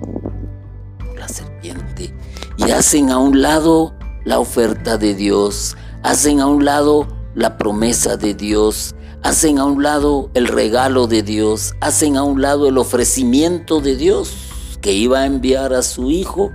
por 0.98 1.18
la 1.18 1.28
serpiente, 1.28 2.14
y 2.58 2.70
hacen 2.72 3.08
a 3.08 3.16
un 3.16 3.40
lado 3.40 3.94
la 4.26 4.38
oferta 4.38 4.98
de 4.98 5.14
Dios, 5.14 5.74
hacen 6.02 6.40
a 6.40 6.46
un 6.46 6.66
lado 6.66 7.08
la 7.34 7.56
promesa 7.56 8.18
de 8.18 8.34
Dios, 8.34 8.94
hacen 9.22 9.58
a 9.58 9.64
un 9.64 9.82
lado 9.82 10.28
el 10.34 10.46
regalo 10.46 11.06
de 11.06 11.22
Dios, 11.22 11.72
hacen 11.80 12.18
a 12.18 12.22
un 12.22 12.42
lado 12.42 12.68
el 12.68 12.76
ofrecimiento 12.76 13.80
de 13.80 13.96
Dios 13.96 14.34
que 14.82 14.92
iba 14.92 15.20
a 15.20 15.26
enviar 15.26 15.72
a 15.72 15.80
su 15.80 16.10
Hijo 16.10 16.50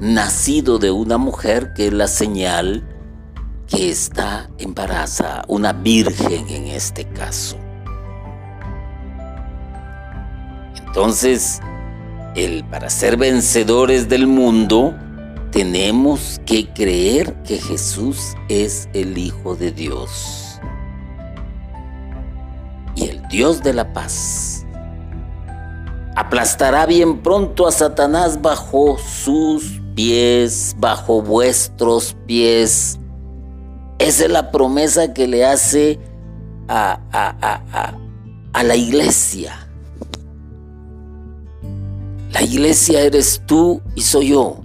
nacido 0.00 0.80
de 0.80 0.90
una 0.90 1.16
mujer 1.16 1.74
que 1.74 1.86
es 1.86 1.92
la 1.92 2.08
señal 2.08 2.82
que 3.68 3.88
está 3.88 4.50
embarazada, 4.58 5.44
una 5.46 5.72
virgen 5.72 6.48
en 6.48 6.66
este 6.66 7.04
caso. 7.04 7.61
Entonces, 10.92 11.60
el, 12.36 12.64
para 12.64 12.90
ser 12.90 13.16
vencedores 13.16 14.10
del 14.10 14.26
mundo, 14.26 14.94
tenemos 15.50 16.40
que 16.44 16.68
creer 16.68 17.34
que 17.44 17.58
Jesús 17.58 18.34
es 18.48 18.88
el 18.92 19.16
Hijo 19.16 19.56
de 19.56 19.72
Dios 19.72 20.60
y 22.94 23.08
el 23.08 23.26
Dios 23.28 23.62
de 23.62 23.72
la 23.72 23.92
paz 23.92 24.66
aplastará 26.14 26.86
bien 26.86 27.22
pronto 27.22 27.66
a 27.66 27.72
Satanás 27.72 28.40
bajo 28.40 28.98
sus 28.98 29.80
pies, 29.94 30.74
bajo 30.78 31.22
vuestros 31.22 32.16
pies. 32.26 32.98
Esa 33.98 34.24
es 34.24 34.30
la 34.30 34.50
promesa 34.50 35.14
que 35.14 35.26
le 35.26 35.44
hace 35.44 35.98
a, 36.68 37.00
a, 38.52 38.62
la 38.62 38.76
iglesia. 38.76 39.61
La 42.32 42.42
iglesia 42.42 43.02
eres 43.02 43.42
tú 43.46 43.82
y 43.94 44.02
soy 44.02 44.28
yo. 44.28 44.60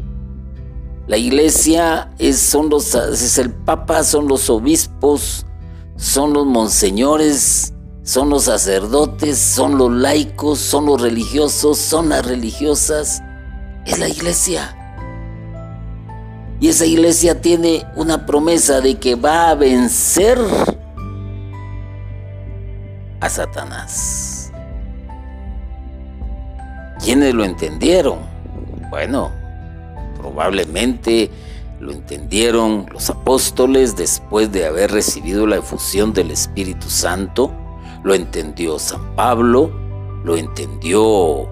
La 1.08 1.18
iglesia 1.18 2.12
es, 2.18 2.40
son 2.40 2.70
los, 2.70 2.96
es 2.96 3.38
el 3.38 3.54
papa, 3.54 4.04
son 4.04 4.28
los 4.28 4.50
obispos, 4.50 5.46
son 5.96 6.34
los 6.34 6.46
monseñores, 6.46 7.74
son 8.04 8.30
los 8.30 8.44
sacerdotes, 8.44 9.38
son 9.38 9.78
los 9.78 9.92
laicos, 9.92 10.60
son 10.60 10.86
los 10.86 11.02
religiosos, 11.02 11.78
son 11.78 12.10
las 12.10 12.26
religiosas. 12.26 13.22
Es 13.86 14.00
la 14.00 14.08
iglesia. 14.10 14.74
Y 16.60 16.70
esa 16.70 16.86
iglesia 16.86 17.42
tiene 17.42 17.86
una 17.96 18.26
promesa 18.26 18.82
de 18.82 18.96
que 18.96 19.16
va 19.16 19.50
a 19.50 19.56
vencer 19.56 20.38
a 23.20 23.30
Satanás. 23.30 24.27
¿Quiénes 27.04 27.34
lo 27.34 27.44
entendieron? 27.44 28.20
Bueno, 28.90 29.32
probablemente 30.18 31.30
lo 31.80 31.92
entendieron 31.92 32.88
los 32.92 33.10
apóstoles 33.10 33.96
después 33.96 34.52
de 34.52 34.66
haber 34.66 34.92
recibido 34.92 35.46
la 35.46 35.58
efusión 35.58 36.14
del 36.14 36.32
Espíritu 36.32 36.90
Santo, 36.90 37.52
lo 38.04 38.14
entendió 38.14 38.80
San 38.80 39.16
Pablo, 39.16 39.72
lo 40.24 40.36
entendió 40.38 41.48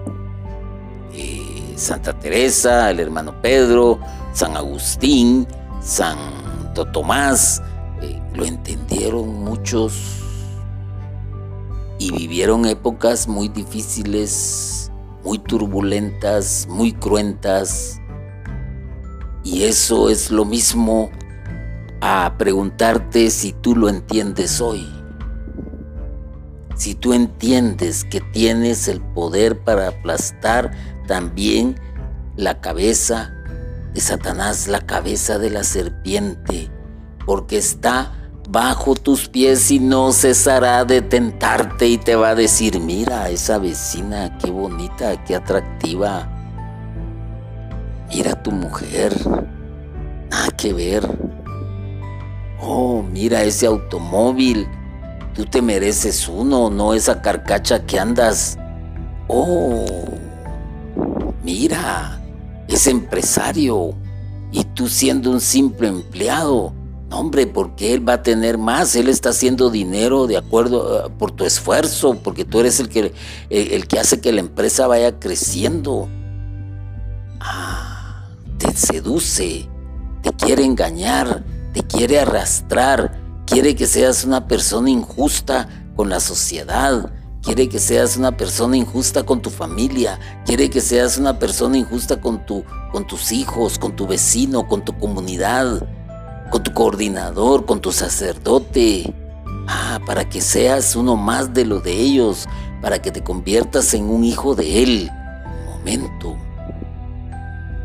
eh, 1.12 1.74
Santa 1.76 2.12
Teresa, 2.18 2.90
el 2.90 3.00
hermano 3.00 3.40
Pedro, 3.40 4.00
San 4.32 4.56
Agustín, 4.56 5.46
Santo 5.80 6.84
Tomás, 6.86 7.62
eh, 8.02 8.20
lo 8.34 8.44
entendieron 8.44 9.44
muchos 9.44 10.22
y 11.98 12.10
vivieron 12.12 12.66
épocas 12.66 13.28
muy 13.28 13.48
difíciles, 13.48 14.85
muy 15.26 15.38
turbulentas, 15.40 16.68
muy 16.70 16.92
cruentas. 16.92 18.00
Y 19.42 19.64
eso 19.64 20.08
es 20.08 20.30
lo 20.30 20.44
mismo 20.44 21.10
a 22.00 22.36
preguntarte 22.38 23.30
si 23.30 23.52
tú 23.52 23.74
lo 23.74 23.88
entiendes 23.88 24.60
hoy. 24.60 24.88
Si 26.76 26.94
tú 26.94 27.12
entiendes 27.12 28.04
que 28.04 28.20
tienes 28.20 28.86
el 28.86 29.00
poder 29.00 29.58
para 29.64 29.88
aplastar 29.88 30.70
también 31.08 31.74
la 32.36 32.60
cabeza 32.60 33.34
de 33.94 34.00
Satanás, 34.00 34.68
la 34.68 34.86
cabeza 34.86 35.40
de 35.40 35.50
la 35.50 35.64
serpiente, 35.64 36.70
porque 37.24 37.58
está 37.58 38.25
bajo 38.48 38.94
tus 38.94 39.28
pies 39.28 39.70
y 39.70 39.80
no 39.80 40.12
cesará 40.12 40.84
de 40.84 41.02
tentarte 41.02 41.88
y 41.88 41.98
te 41.98 42.14
va 42.14 42.30
a 42.30 42.34
decir, 42.34 42.80
mira 42.80 43.28
esa 43.28 43.58
vecina, 43.58 44.38
qué 44.38 44.50
bonita, 44.50 45.24
qué 45.24 45.34
atractiva. 45.34 46.28
Mira 48.08 48.40
tu 48.40 48.52
mujer, 48.52 49.12
nada 50.30 50.50
que 50.56 50.72
ver. 50.72 51.08
Oh, 52.60 53.02
mira 53.02 53.42
ese 53.42 53.66
automóvil, 53.66 54.68
tú 55.34 55.44
te 55.44 55.60
mereces 55.60 56.28
uno, 56.28 56.70
no 56.70 56.94
esa 56.94 57.20
carcacha 57.20 57.84
que 57.84 57.98
andas. 57.98 58.56
Oh, 59.26 60.04
mira, 61.42 62.20
ese 62.68 62.90
empresario 62.90 63.94
y 64.52 64.62
tú 64.64 64.88
siendo 64.88 65.32
un 65.32 65.40
simple 65.40 65.88
empleado 65.88 66.72
hombre, 67.16 67.46
porque 67.46 67.94
él 67.94 68.06
va 68.06 68.14
a 68.14 68.22
tener 68.22 68.58
más, 68.58 68.94
él 68.94 69.08
está 69.08 69.30
haciendo 69.30 69.70
dinero 69.70 70.26
de 70.26 70.36
acuerdo 70.36 71.06
eh, 71.06 71.10
por 71.18 71.32
tu 71.32 71.44
esfuerzo, 71.44 72.18
porque 72.22 72.44
tú 72.44 72.60
eres 72.60 72.78
el 72.80 72.88
que, 72.88 73.12
el, 73.50 73.88
que 73.88 73.98
hace 73.98 74.20
que 74.20 74.32
la 74.32 74.40
empresa 74.40 74.86
vaya 74.86 75.18
creciendo. 75.18 76.08
Ah, 77.40 78.28
te 78.58 78.72
seduce, 78.72 79.68
te 80.22 80.32
quiere 80.32 80.64
engañar, 80.64 81.44
te 81.72 81.82
quiere 81.82 82.20
arrastrar, 82.20 83.20
quiere 83.46 83.74
que 83.74 83.86
seas 83.86 84.24
una 84.24 84.46
persona 84.46 84.90
injusta 84.90 85.68
con 85.96 86.08
la 86.08 86.20
sociedad, 86.20 87.12
quiere 87.42 87.68
que 87.68 87.78
seas 87.78 88.16
una 88.16 88.36
persona 88.36 88.76
injusta 88.76 89.24
con 89.24 89.40
tu 89.40 89.50
familia, 89.50 90.18
quiere 90.44 90.68
que 90.68 90.80
seas 90.80 91.16
una 91.18 91.38
persona 91.38 91.78
injusta 91.78 92.20
con, 92.20 92.44
tu, 92.44 92.64
con 92.92 93.06
tus 93.06 93.32
hijos, 93.32 93.78
con 93.78 93.96
tu 93.96 94.06
vecino, 94.06 94.66
con 94.68 94.84
tu 94.84 94.98
comunidad 94.98 95.86
con 96.50 96.62
tu 96.62 96.72
coordinador, 96.72 97.66
con 97.66 97.80
tu 97.80 97.92
sacerdote. 97.92 99.12
Ah, 99.68 99.98
para 100.06 100.28
que 100.28 100.40
seas 100.40 100.94
uno 100.94 101.16
más 101.16 101.52
de 101.52 101.64
lo 101.64 101.80
de 101.80 101.92
ellos, 101.92 102.46
para 102.80 103.00
que 103.02 103.10
te 103.10 103.22
conviertas 103.24 103.94
en 103.94 104.08
un 104.08 104.24
hijo 104.24 104.54
de 104.54 104.82
Él. 104.82 105.10
Un 105.44 105.78
momento. 105.78 106.36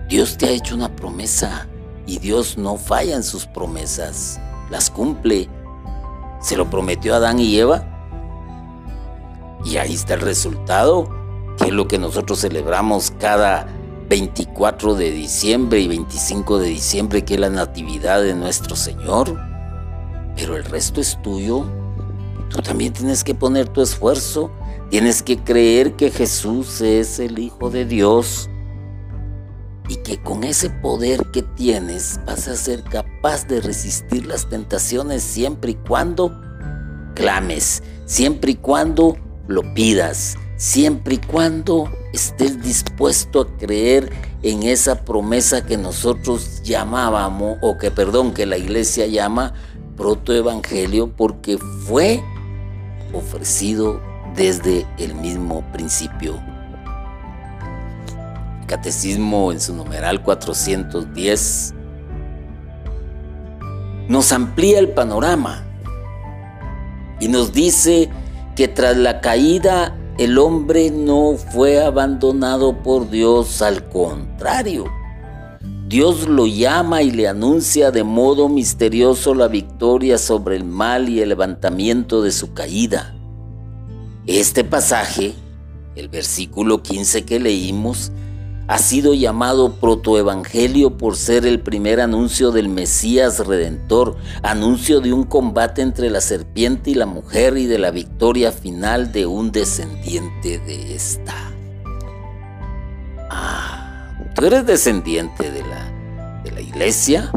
Dios 0.08 0.38
te 0.38 0.48
ha 0.48 0.50
hecho 0.50 0.76
una 0.76 0.96
promesa 0.96 1.68
y 2.06 2.20
Dios 2.20 2.58
no 2.58 2.76
falla 2.78 3.16
en 3.16 3.24
sus 3.24 3.46
promesas, 3.46 4.40
las 4.70 4.90
cumple. 4.90 5.50
Se 6.42 6.58
lo 6.58 6.70
prometió 6.70 7.14
a 7.14 7.18
Adán 7.18 7.40
y 7.40 7.58
Eva. 7.58 7.88
Y 9.64 9.78
ahí 9.78 9.94
está 9.94 10.16
el 10.16 10.22
resultado, 10.22 11.10
que 11.58 11.66
es 11.66 11.72
lo 11.72 11.88
que 11.88 11.98
nosotros 11.98 12.42
celebramos 12.42 13.12
cada 13.20 13.68
24 14.12 14.96
de 14.96 15.10
diciembre 15.10 15.80
y 15.80 15.88
25 15.88 16.60
de 16.60 16.68
diciembre, 16.68 17.24
que 17.24 17.36
es 17.36 17.40
la 17.40 17.50
Natividad 17.50 18.22
de 18.22 18.36
nuestro 18.36 18.76
Señor. 18.76 19.40
Pero 20.36 20.58
el 20.58 20.66
resto 20.66 21.00
es 21.00 21.18
tuyo. 21.22 21.66
Tú 22.50 22.62
también 22.62 22.92
tienes 22.92 23.24
que 23.24 23.34
poner 23.34 23.70
tu 23.70 23.82
esfuerzo. 23.82 24.52
Tienes 24.90 25.24
que 25.24 25.38
creer 25.38 25.94
que 25.96 26.12
Jesús 26.12 26.82
es 26.82 27.20
el 27.20 27.40
Hijo 27.40 27.70
de 27.70 27.86
Dios. 27.86 28.50
Y 29.88 29.96
que 29.96 30.22
con 30.22 30.44
ese 30.44 30.70
poder 30.70 31.28
que 31.32 31.44
tienes 31.44 32.20
vas 32.26 32.50
a 32.50 32.58
ser 32.58 32.84
capaz 32.84 33.48
de 33.48 33.62
resistir 33.62 34.26
las 34.26 34.50
tentaciones 34.50 35.24
siempre 35.24 35.72
y 35.72 35.76
cuando 35.76 36.38
clames, 37.16 37.82
siempre 38.04 38.52
y 38.52 38.56
cuando 38.56 39.16
lo 39.48 39.74
pidas, 39.74 40.36
siempre 40.62 41.16
y 41.16 41.18
cuando 41.18 41.92
estés 42.14 42.62
dispuesto 42.62 43.42
a 43.42 43.58
creer 43.58 44.12
en 44.44 44.62
esa 44.62 45.04
promesa 45.04 45.66
que 45.66 45.76
nosotros 45.76 46.62
llamábamos, 46.62 47.58
o 47.62 47.80
que 47.80 47.90
perdón, 47.90 48.32
que 48.32 48.46
la 48.46 48.60
iglesia 48.60 49.08
llama 49.08 49.56
protoevangelio, 49.98 51.12
porque 51.18 51.58
fue 51.58 52.24
ofrecido 53.12 54.00
desde 54.36 54.86
el 55.00 55.16
mismo 55.16 55.64
principio. 55.72 56.40
Catecismo 58.68 59.52
en 59.52 59.60
su 59.60 59.74
numeral 59.74 60.22
410 60.22 61.74
nos 64.08 64.32
amplía 64.32 64.78
el 64.78 64.90
panorama 64.90 65.66
y 67.20 67.30
nos 67.30 67.52
dice 67.52 68.12
que 68.56 68.68
tras 68.68 68.96
la 68.96 69.22
caída 69.22 69.98
el 70.24 70.38
hombre 70.38 70.92
no 70.92 71.36
fue 71.36 71.82
abandonado 71.84 72.84
por 72.84 73.10
Dios, 73.10 73.64
al 73.64 73.90
contrario. 73.90 74.86
Dios 75.88 76.28
lo 76.28 76.46
llama 76.46 77.02
y 77.02 77.10
le 77.10 77.28
anuncia 77.28 77.90
de 77.90 78.04
modo 78.04 78.48
misterioso 78.48 79.34
la 79.34 79.48
victoria 79.48 80.20
sobre 80.20 80.58
el 80.58 80.64
mal 80.64 81.10
y 81.10 81.22
el 81.22 81.30
levantamiento 81.30 82.22
de 82.22 82.32
su 82.32 82.54
caída. 82.54 83.16
Este 84.28 84.64
pasaje, 84.64 85.34
el 85.96 86.08
versículo 86.08 86.84
15 86.84 87.26
que 87.26 87.40
leímos, 87.40 88.12
ha 88.72 88.78
sido 88.78 89.14
llamado 89.14 89.74
protoevangelio 89.82 90.98
por 90.98 91.18
ser 91.18 91.46
el 91.46 91.60
primer 91.60 92.00
anuncio 92.00 92.52
del 92.52 92.70
Mesías 92.70 93.46
Redentor, 93.46 94.16
anuncio 94.44 95.02
de 95.02 95.12
un 95.12 95.26
combate 95.26 95.82
entre 95.82 96.10
la 96.10 96.22
serpiente 96.22 96.92
y 96.92 96.94
la 96.94 97.06
mujer 97.06 97.58
y 97.58 97.66
de 97.66 97.78
la 97.78 97.92
victoria 97.92 98.54
final 98.54 99.12
de 99.12 99.26
un 99.26 99.52
descendiente 99.52 100.58
de 100.60 100.96
esta. 100.96 101.36
Ah, 103.30 104.14
tú 104.36 104.46
eres 104.46 104.66
descendiente 104.66 105.52
de 105.52 105.64
la, 105.64 106.62
iglesia, 106.62 107.30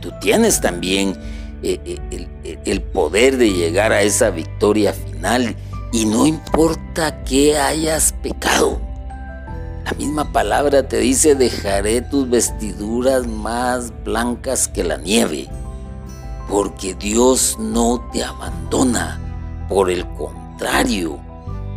tú 0.00 0.10
tienes 0.20 0.60
también 0.60 1.14
eh, 1.62 1.78
eh, 1.84 2.28
el, 2.42 2.58
el 2.64 2.82
poder 2.82 3.36
de 3.36 3.52
llegar 3.52 3.92
a 3.92 4.02
esa 4.02 4.30
victoria 4.30 4.92
final 4.92 5.54
y 5.92 6.04
no 6.04 6.26
importa 6.26 7.22
que 7.22 7.56
hayas 7.56 8.12
pecado. 8.12 8.87
La 9.90 9.96
misma 9.96 10.30
palabra 10.32 10.86
te 10.86 10.98
dice, 10.98 11.34
dejaré 11.34 12.02
tus 12.02 12.28
vestiduras 12.28 13.26
más 13.26 13.90
blancas 14.04 14.68
que 14.68 14.84
la 14.84 14.98
nieve, 14.98 15.48
porque 16.46 16.94
Dios 16.94 17.56
no 17.58 18.06
te 18.12 18.22
abandona. 18.22 19.18
Por 19.66 19.90
el 19.90 20.06
contrario, 20.08 21.18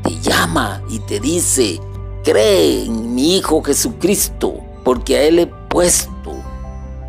te 0.03 0.19
llama 0.19 0.81
y 0.89 0.99
te 0.99 1.21
dice, 1.21 1.79
cree 2.25 2.83
en 2.83 3.15
mi 3.15 3.37
Hijo 3.37 3.63
Jesucristo, 3.63 4.55
porque 4.83 5.15
a 5.15 5.23
Él 5.23 5.39
he 5.39 5.47
puesto, 5.47 6.33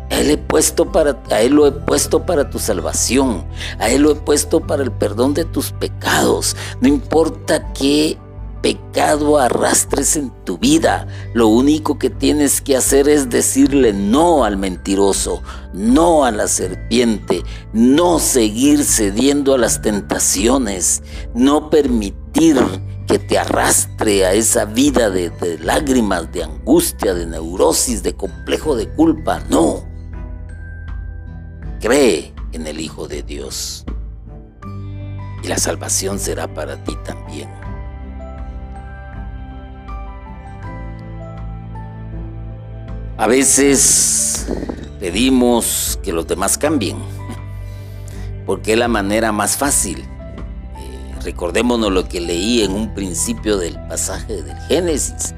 a 0.09 0.19
Él 0.21 0.31
he 0.31 0.37
puesto 0.37 0.89
para, 0.89 1.21
a 1.29 1.41
Él 1.41 1.55
lo 1.55 1.67
he 1.67 1.73
puesto 1.73 2.25
para 2.25 2.49
tu 2.49 2.59
salvación, 2.59 3.43
a 3.77 3.89
Él 3.89 4.03
lo 4.03 4.11
he 4.11 4.15
puesto 4.15 4.61
para 4.61 4.83
el 4.83 4.91
perdón 4.93 5.33
de 5.33 5.43
tus 5.43 5.73
pecados. 5.73 6.55
No 6.79 6.87
importa 6.87 7.73
qué 7.73 8.17
pecado 8.63 9.37
arrastres 9.37 10.15
en 10.15 10.31
tu 10.45 10.57
vida. 10.57 11.05
Lo 11.33 11.49
único 11.49 11.99
que 11.99 12.09
tienes 12.09 12.61
que 12.61 12.77
hacer 12.77 13.09
es 13.09 13.29
decirle 13.29 13.91
no 13.91 14.45
al 14.45 14.57
mentiroso, 14.57 15.43
no 15.73 16.23
a 16.23 16.31
la 16.31 16.47
serpiente, 16.47 17.43
no 17.73 18.17
seguir 18.19 18.85
cediendo 18.85 19.53
a 19.53 19.57
las 19.57 19.81
tentaciones, 19.81 21.03
no 21.35 21.69
permitir 21.69 22.57
que 23.05 23.19
te 23.19 23.37
arrastre 23.37 24.25
a 24.25 24.33
esa 24.33 24.63
vida 24.63 25.09
de, 25.09 25.29
de 25.29 25.59
lágrimas, 25.59 26.31
de 26.31 26.43
angustia, 26.43 27.13
de 27.13 27.25
neurosis, 27.25 28.01
de 28.01 28.15
complejo 28.15 28.77
de 28.77 28.87
culpa. 28.87 29.41
No. 29.49 29.83
Cree 31.81 32.33
en 32.53 32.65
el 32.65 32.79
Hijo 32.79 33.09
de 33.09 33.23
Dios. 33.23 33.83
Y 35.43 35.49
la 35.49 35.57
salvación 35.57 36.17
será 36.17 36.53
para 36.53 36.81
ti 36.85 36.97
también. 37.03 37.62
A 43.15 43.27
veces 43.27 44.47
pedimos 44.99 45.99
que 46.01 46.11
los 46.11 46.25
demás 46.25 46.57
cambien, 46.57 46.97
porque 48.47 48.73
es 48.73 48.79
la 48.79 48.87
manera 48.87 49.31
más 49.31 49.55
fácil. 49.55 49.99
Eh, 49.99 51.15
recordémonos 51.23 51.91
lo 51.91 52.07
que 52.07 52.19
leí 52.19 52.63
en 52.63 52.71
un 52.71 52.93
principio 52.95 53.57
del 53.57 53.75
pasaje 53.87 54.41
del 54.41 54.57
Génesis. 54.67 55.35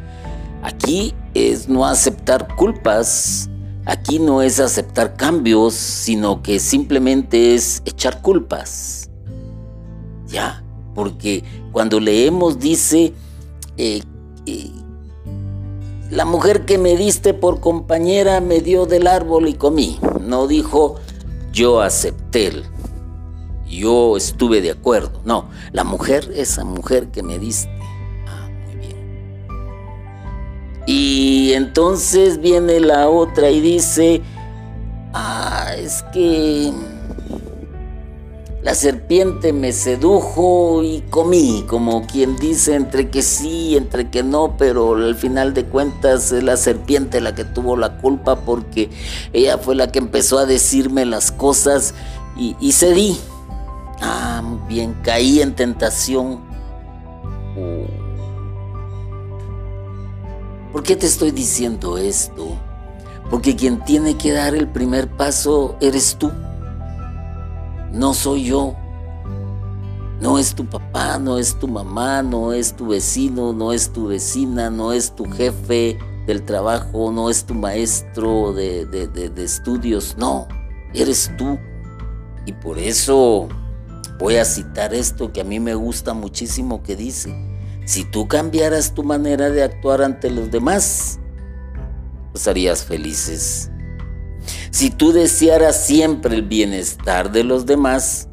Aquí 0.63 1.13
es 1.33 1.67
no 1.67 1.85
aceptar 1.85 2.55
culpas, 2.55 3.49
aquí 3.85 4.19
no 4.19 4.41
es 4.41 4.61
aceptar 4.61 5.17
cambios, 5.17 5.73
sino 5.73 6.41
que 6.41 6.61
simplemente 6.61 7.55
es 7.55 7.81
echar 7.85 8.21
culpas. 8.21 9.09
Ya, 10.27 10.63
porque 10.95 11.43
cuando 11.73 11.99
leemos 11.99 12.57
dice, 12.57 13.13
eh, 13.75 14.01
eh, 14.45 14.71
la 16.09 16.25
mujer 16.25 16.65
que 16.65 16.77
me 16.77 16.95
diste 16.95 17.33
por 17.33 17.59
compañera 17.59 18.39
me 18.39 18.61
dio 18.61 18.85
del 18.85 19.07
árbol 19.07 19.47
y 19.47 19.53
comí. 19.55 19.99
No 20.21 20.47
dijo, 20.47 20.95
yo 21.51 21.81
acepté, 21.81 22.51
yo 23.67 24.17
estuve 24.17 24.61
de 24.61 24.71
acuerdo. 24.71 25.21
No, 25.25 25.49
la 25.71 25.83
mujer, 25.83 26.31
esa 26.35 26.63
mujer 26.63 27.07
que 27.07 27.23
me 27.23 27.39
diste. 27.39 27.71
Ah, 28.27 28.47
muy 28.65 28.75
bien. 28.75 28.95
Y 30.85 31.53
entonces 31.53 32.39
viene 32.39 32.79
la 32.79 33.09
otra 33.09 33.49
y 33.49 33.59
dice, 33.59 34.21
ah, 35.13 35.73
es 35.77 36.03
que 36.13 36.71
la 38.65 38.73
serpiente 38.73 39.53
me 39.53 39.71
sedujo 39.71 40.81
y 40.81 41.01
comí, 41.11 41.63
como 41.67 42.07
quien 42.07 42.35
dice 42.35 42.73
entre 42.73 43.11
que 43.11 43.21
sí, 43.21 43.77
entre 43.77 44.09
que 44.09 44.23
no, 44.23 44.55
pero 44.57 44.95
al 44.95 45.13
final 45.13 45.53
de 45.53 45.65
cuentas 45.65 46.31
es 46.31 46.41
la 46.41 46.57
serpiente 46.57 47.21
la 47.21 47.35
que 47.35 47.45
tuvo 47.45 47.77
la 47.77 47.97
culpa 47.99 48.37
porque 48.37 48.89
ella 49.33 49.59
fue 49.59 49.75
la 49.75 49.91
que 49.91 49.99
empezó 49.99 50.39
a 50.39 50.47
decirme 50.47 51.05
las 51.05 51.31
cosas 51.31 51.93
y, 52.35 52.71
cedí. 52.71 53.15
Ah, 54.01 54.41
bien, 54.67 54.95
caí 55.03 55.43
en 55.43 55.55
tentación. 55.55 56.41
Oh. 57.55 57.85
¿Por 60.71 60.81
qué 60.81 60.95
te 60.95 61.05
estoy 61.05 61.29
diciendo 61.29 61.99
esto? 61.99 62.57
Porque 63.29 63.55
quien 63.55 63.85
tiene 63.85 64.17
que 64.17 64.31
dar 64.31 64.55
el 64.55 64.67
primer 64.67 65.07
paso 65.07 65.77
eres 65.81 66.15
tú. 66.17 66.31
No 67.95 68.13
soy 68.13 68.43
yo. 68.43 68.75
No 70.19 70.37
es 70.37 70.53
tu 70.53 70.65
papá, 70.65 71.17
no 71.17 71.37
es 71.37 71.57
tu 71.57 71.65
mamá, 71.65 72.21
no 72.21 72.51
es 72.51 72.75
tu 72.75 72.87
vecino, 72.87 73.53
no 73.53 73.71
es 73.71 73.93
tu 73.93 74.07
vecina, 74.07 74.69
no 74.69 74.91
es 74.91 75.15
tu 75.15 75.23
jefe 75.23 75.97
del 76.27 76.43
trabajo, 76.43 77.13
no 77.13 77.29
es 77.29 77.45
tu 77.45 77.53
maestro 77.53 78.51
de, 78.51 78.85
de, 78.85 79.43
estudios, 79.43 80.17
no, 80.17 80.45
eres 80.93 81.31
tú. 81.37 81.57
Y 82.45 82.51
por 82.51 82.79
eso 82.79 83.47
voy 84.19 84.37
a 84.37 84.45
citar 84.45 84.93
esto 84.93 85.31
que 85.31 85.39
a 85.39 85.45
mí 85.45 85.61
me 85.61 85.75
gusta 85.75 86.13
muchísimo 86.13 86.83
que 86.83 86.97
dice, 86.97 87.33
si 87.85 88.03
tú 88.03 88.27
cambiaras 88.27 88.93
tu 88.93 89.03
manera 89.03 89.49
de 89.49 89.63
actuar 89.63 90.01
ante 90.01 90.29
los 90.29 90.51
demás, 90.51 91.17
pues 92.33 92.45
harías 92.45 92.83
felices 92.83 93.71
si 94.75 94.89
tú 94.89 95.13
desearas 95.13 95.85
siempre 95.85 96.35
el 96.35 96.41
bienestar 96.41 97.31
de 97.31 97.45
los 97.45 97.65
demás, 97.65 98.27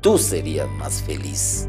tú 0.00 0.18
serías 0.18 0.68
más 0.80 1.00
feliz. 1.00 1.68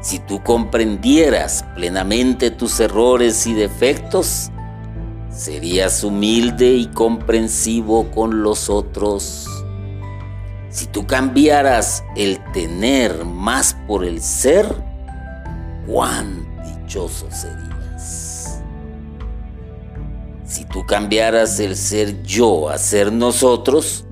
Si 0.00 0.18
tú 0.18 0.42
comprendieras 0.42 1.62
plenamente 1.74 2.50
tus 2.50 2.80
errores 2.80 3.46
y 3.46 3.52
defectos, 3.52 4.50
serías 5.28 6.02
humilde 6.04 6.72
y 6.72 6.86
comprensivo 6.86 8.10
con 8.12 8.42
los 8.42 8.70
otros. 8.70 9.46
Si 10.70 10.86
tú 10.86 11.06
cambiaras 11.06 12.02
el 12.16 12.42
tener 12.54 13.26
más 13.26 13.76
por 13.86 14.06
el 14.06 14.22
ser, 14.22 14.74
cuán 15.86 16.46
dichoso 16.64 17.26
serías. 17.30 17.75
Tú 20.76 20.84
cambiaras 20.84 21.58
el 21.58 21.74
ser 21.74 22.22
yo 22.22 22.68
a 22.68 22.76
ser 22.76 23.10
nosotros, 23.10 24.04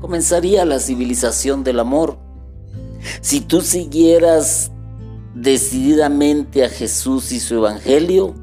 comenzaría 0.00 0.64
la 0.64 0.80
civilización 0.80 1.62
del 1.62 1.78
amor. 1.78 2.18
Si 3.20 3.40
tú 3.40 3.60
siguieras 3.60 4.72
decididamente 5.32 6.64
a 6.64 6.68
Jesús 6.68 7.30
y 7.30 7.38
su 7.38 7.54
Evangelio, 7.54 8.34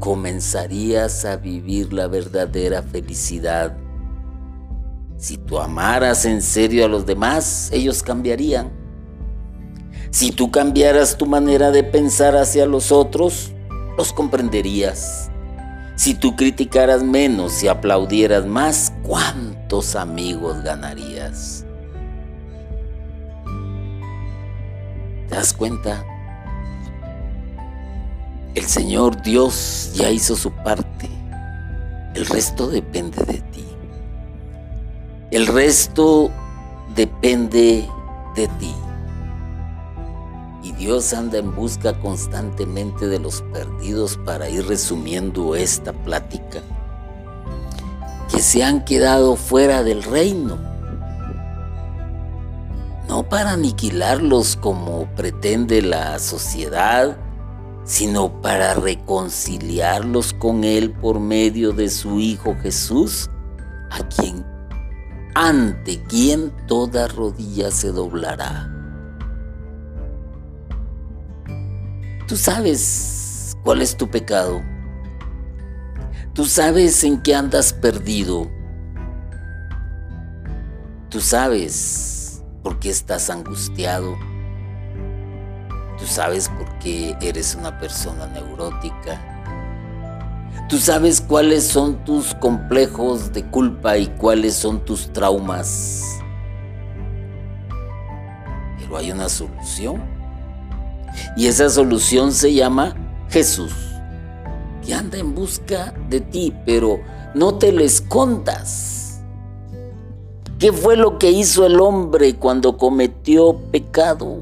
comenzarías 0.00 1.24
a 1.24 1.38
vivir 1.38 1.94
la 1.94 2.08
verdadera 2.08 2.82
felicidad. 2.82 3.74
Si 5.16 5.38
tú 5.38 5.58
amaras 5.58 6.26
en 6.26 6.42
serio 6.42 6.84
a 6.84 6.88
los 6.88 7.06
demás, 7.06 7.70
ellos 7.72 8.02
cambiarían. 8.02 8.70
Si 10.10 10.30
tú 10.30 10.50
cambiaras 10.50 11.16
tu 11.16 11.24
manera 11.24 11.70
de 11.70 11.84
pensar 11.84 12.36
hacia 12.36 12.66
los 12.66 12.92
otros, 12.92 13.52
los 13.96 14.12
comprenderías. 14.12 15.30
Si 15.96 16.14
tú 16.14 16.36
criticaras 16.36 17.02
menos 17.02 17.62
y 17.62 17.68
aplaudieras 17.68 18.44
más, 18.44 18.92
¿cuántos 19.02 19.96
amigos 19.96 20.62
ganarías? 20.62 21.64
¿Te 25.28 25.34
das 25.34 25.54
cuenta? 25.54 26.04
El 28.54 28.64
Señor 28.64 29.22
Dios 29.22 29.92
ya 29.94 30.10
hizo 30.10 30.36
su 30.36 30.50
parte. 30.50 31.08
El 32.14 32.26
resto 32.26 32.68
depende 32.68 33.24
de 33.24 33.40
ti. 33.40 33.64
El 35.30 35.46
resto 35.46 36.30
depende 36.94 37.88
de 38.34 38.48
ti. 38.58 38.74
Dios 40.78 41.14
anda 41.14 41.38
en 41.38 41.54
busca 41.54 41.98
constantemente 42.00 43.06
de 43.08 43.18
los 43.18 43.40
perdidos 43.52 44.18
para 44.26 44.50
ir 44.50 44.66
resumiendo 44.66 45.56
esta 45.56 45.92
plática, 45.92 46.60
que 48.30 48.40
se 48.40 48.62
han 48.62 48.84
quedado 48.84 49.36
fuera 49.36 49.82
del 49.82 50.02
reino, 50.02 50.58
no 53.08 53.26
para 53.26 53.52
aniquilarlos 53.52 54.56
como 54.56 55.06
pretende 55.14 55.80
la 55.80 56.18
sociedad, 56.18 57.16
sino 57.84 58.42
para 58.42 58.74
reconciliarlos 58.74 60.34
con 60.34 60.62
Él 60.64 60.92
por 60.92 61.20
medio 61.20 61.72
de 61.72 61.88
su 61.88 62.20
Hijo 62.20 62.54
Jesús, 62.60 63.30
a 63.90 64.06
quien 64.08 64.44
ante 65.34 66.02
quien 66.02 66.52
toda 66.66 67.08
rodilla 67.08 67.70
se 67.70 67.92
doblará 67.92 68.75
Tú 72.26 72.36
sabes 72.36 73.56
cuál 73.62 73.82
es 73.82 73.96
tu 73.96 74.10
pecado. 74.10 74.60
Tú 76.34 76.44
sabes 76.44 77.04
en 77.04 77.22
qué 77.22 77.36
andas 77.36 77.72
perdido. 77.72 78.50
Tú 81.08 81.20
sabes 81.20 82.42
por 82.64 82.80
qué 82.80 82.90
estás 82.90 83.30
angustiado. 83.30 84.16
Tú 85.98 86.04
sabes 86.04 86.48
por 86.48 86.68
qué 86.80 87.16
eres 87.20 87.54
una 87.54 87.78
persona 87.78 88.26
neurótica. 88.26 89.20
Tú 90.68 90.78
sabes 90.78 91.20
cuáles 91.20 91.64
son 91.64 92.04
tus 92.04 92.34
complejos 92.34 93.32
de 93.32 93.44
culpa 93.50 93.98
y 93.98 94.08
cuáles 94.08 94.54
son 94.54 94.84
tus 94.84 95.12
traumas. 95.12 96.02
Pero 98.80 98.96
hay 98.96 99.12
una 99.12 99.28
solución. 99.28 100.15
Y 101.36 101.46
esa 101.46 101.68
solución 101.68 102.32
se 102.32 102.54
llama 102.54 102.94
Jesús, 103.28 103.72
que 104.84 104.94
anda 104.94 105.18
en 105.18 105.34
busca 105.34 105.94
de 106.08 106.20
ti, 106.20 106.54
pero 106.64 107.00
no 107.34 107.54
te 107.56 107.72
le 107.72 107.84
escondas. 107.84 109.20
¿Qué 110.58 110.72
fue 110.72 110.96
lo 110.96 111.18
que 111.18 111.30
hizo 111.30 111.66
el 111.66 111.80
hombre 111.80 112.36
cuando 112.36 112.78
cometió 112.78 113.58
pecado? 113.70 114.38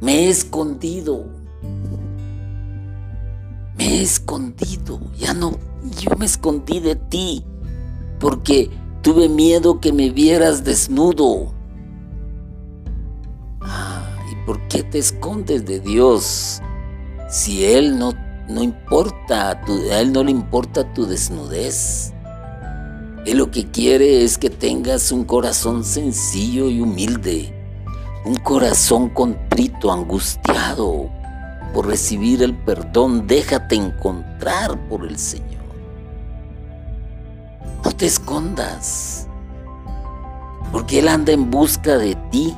Me 0.00 0.24
he 0.24 0.30
escondido. 0.30 1.26
Me 3.76 3.98
he 3.98 4.02
escondido. 4.02 5.00
Ya 5.18 5.34
no, 5.34 5.58
yo 6.00 6.16
me 6.16 6.24
escondí 6.24 6.80
de 6.80 6.96
ti 6.96 7.44
porque 8.18 8.70
tuve 9.02 9.28
miedo 9.28 9.80
que 9.80 9.92
me 9.92 10.08
vieras 10.10 10.64
desnudo. 10.64 11.51
¿Por 14.46 14.60
qué 14.68 14.82
te 14.82 14.98
escondes 14.98 15.64
de 15.66 15.78
Dios 15.78 16.60
si 17.30 17.64
Él 17.64 17.98
no, 17.98 18.12
no 18.48 18.62
importa, 18.62 19.50
a 19.50 20.00
Él 20.00 20.12
no 20.12 20.24
le 20.24 20.32
importa 20.32 20.92
tu 20.92 21.06
desnudez? 21.06 22.12
Él 23.24 23.38
lo 23.38 23.52
que 23.52 23.70
quiere 23.70 24.24
es 24.24 24.36
que 24.36 24.50
tengas 24.50 25.12
un 25.12 25.24
corazón 25.24 25.84
sencillo 25.84 26.68
y 26.68 26.80
humilde, 26.80 27.54
un 28.24 28.34
corazón 28.34 29.10
contrito, 29.10 29.92
angustiado 29.92 31.08
por 31.72 31.86
recibir 31.86 32.42
el 32.42 32.56
perdón. 32.56 33.28
Déjate 33.28 33.76
encontrar 33.76 34.76
por 34.88 35.06
el 35.06 35.18
Señor. 35.18 35.62
No 37.84 37.92
te 37.92 38.06
escondas, 38.06 39.28
porque 40.72 40.98
Él 40.98 41.06
anda 41.06 41.32
en 41.32 41.48
busca 41.48 41.98
de 41.98 42.16
ti, 42.32 42.56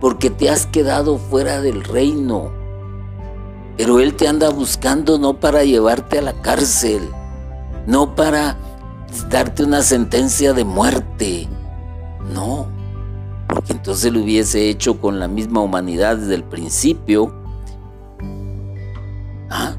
porque 0.00 0.30
te 0.30 0.48
has 0.48 0.66
quedado 0.66 1.18
fuera 1.18 1.60
del 1.60 1.84
reino. 1.84 2.50
Pero 3.76 4.00
Él 4.00 4.14
te 4.14 4.28
anda 4.28 4.50
buscando 4.50 5.18
no 5.18 5.38
para 5.40 5.64
llevarte 5.64 6.18
a 6.18 6.22
la 6.22 6.32
cárcel, 6.34 7.08
no 7.86 8.14
para 8.14 8.56
darte 9.28 9.64
una 9.64 9.82
sentencia 9.82 10.52
de 10.52 10.64
muerte, 10.64 11.48
no, 12.32 12.68
porque 13.48 13.72
entonces 13.72 14.12
lo 14.12 14.22
hubiese 14.22 14.68
hecho 14.68 15.00
con 15.00 15.18
la 15.18 15.28
misma 15.28 15.60
humanidad 15.60 16.16
desde 16.16 16.34
el 16.34 16.44
principio. 16.44 17.34
¿Ah? 19.50 19.76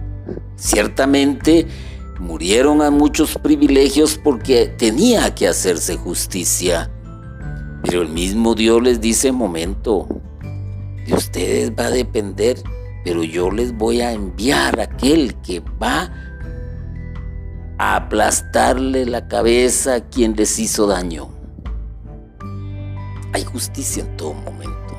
Ciertamente 0.55 1.67
murieron 2.19 2.81
a 2.81 2.91
muchos 2.91 3.37
privilegios 3.37 4.19
porque 4.21 4.67
tenía 4.67 5.33
que 5.33 5.47
hacerse 5.47 5.95
justicia. 5.95 6.91
Pero 7.83 8.01
el 8.01 8.09
mismo 8.09 8.55
Dios 8.55 8.81
les 8.81 9.01
dice, 9.01 9.31
momento, 9.31 10.07
de 11.05 11.13
ustedes 11.13 11.71
va 11.71 11.85
a 11.85 11.91
depender, 11.91 12.57
pero 13.03 13.23
yo 13.23 13.49
les 13.49 13.75
voy 13.75 14.01
a 14.01 14.11
enviar 14.11 14.79
a 14.79 14.83
aquel 14.83 15.35
que 15.41 15.61
va 15.81 16.11
a 17.77 17.95
aplastarle 17.95 19.05
la 19.05 19.27
cabeza 19.27 19.95
a 19.95 20.01
quien 20.01 20.35
les 20.35 20.59
hizo 20.59 20.85
daño. 20.85 21.29
Hay 23.33 23.43
justicia 23.43 24.03
en 24.03 24.17
todo 24.17 24.33
momento. 24.33 24.95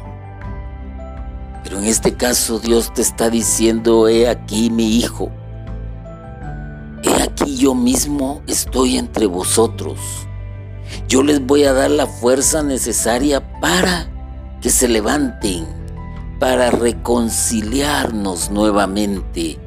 Pero 1.62 1.78
en 1.78 1.84
este 1.84 2.14
caso 2.14 2.58
Dios 2.58 2.92
te 2.92 3.02
está 3.02 3.30
diciendo, 3.30 4.08
he 4.08 4.28
aquí 4.28 4.70
mi 4.70 4.96
hijo. 4.96 5.30
He 7.04 7.22
aquí 7.22 7.56
yo 7.56 7.74
mismo 7.74 8.42
estoy 8.46 8.96
entre 8.96 9.26
vosotros. 9.26 9.98
Yo 11.08 11.22
les 11.22 11.44
voy 11.44 11.64
a 11.64 11.72
dar 11.72 11.90
la 11.90 12.06
fuerza 12.06 12.62
necesaria 12.62 13.60
para 13.60 14.08
que 14.60 14.70
se 14.70 14.88
levanten, 14.88 15.66
para 16.38 16.70
reconciliarnos 16.70 18.50
nuevamente. 18.50 19.58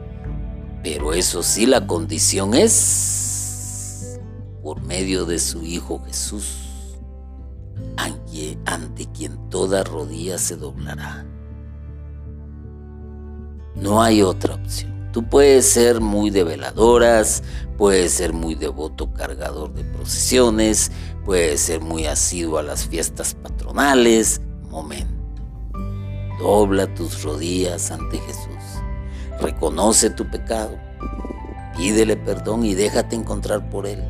Pero 0.84 1.13
eso 1.13 1.43
sí, 1.43 1.65
la 1.65 1.88
condición 1.88 2.53
es 2.53 4.19
por 4.63 4.82
medio 4.82 5.26
de 5.26 5.39
su 5.39 5.63
Hijo 5.63 6.01
Jesús 6.05 6.65
ante 8.65 9.05
quien 9.07 9.49
toda 9.49 9.84
rodilla 9.84 10.38
se 10.38 10.55
doblará. 10.55 11.26
No 13.76 14.01
hay 14.01 14.21
otra 14.21 14.55
opción. 14.55 15.09
Tú 15.11 15.23
puedes 15.23 15.65
ser 15.65 16.01
muy 16.01 16.30
de 16.30 16.43
veladoras, 16.43 17.43
puedes 17.78 18.11
ser 18.11 18.34
muy 18.34 18.55
devoto 18.55 19.13
cargador 19.13 19.73
de 19.73 19.84
procesiones, 19.84 20.91
puedes 21.26 21.61
ser 21.61 21.82
muy 21.82 22.05
asiduo 22.05 22.59
a 22.59 22.63
las 22.63 22.88
fiestas 22.88 23.34
patronales. 23.34 24.39
Momento. 24.69 25.13
Dobla 26.39 26.93
tus 26.93 27.23
rodillas 27.23 27.91
ante 27.91 28.19
Jesús. 28.19 28.84
Reconoce 29.41 30.11
tu 30.11 30.30
pecado. 30.30 30.78
Pídele 31.76 32.15
perdón 32.15 32.63
y 32.63 32.76
déjate 32.76 33.15
encontrar 33.15 33.69
por 33.69 33.88
Él. 33.88 34.03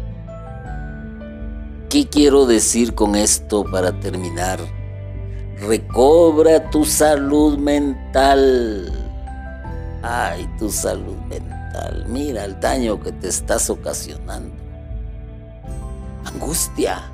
¿Qué 1.89 2.07
quiero 2.07 2.45
decir 2.45 2.93
con 2.93 3.15
esto 3.15 3.63
para 3.63 3.99
terminar? 3.99 4.59
Recobra 5.61 6.69
tu 6.69 6.83
salud 6.83 7.57
mental. 7.57 8.91
Ay, 10.03 10.47
tu 10.59 10.69
salud 10.69 11.15
mental. 11.29 12.05
Mira 12.09 12.43
el 12.43 12.59
daño 12.59 12.99
que 12.99 13.11
te 13.13 13.29
estás 13.29 13.69
ocasionando. 13.69 14.64
Angustia. 16.25 17.11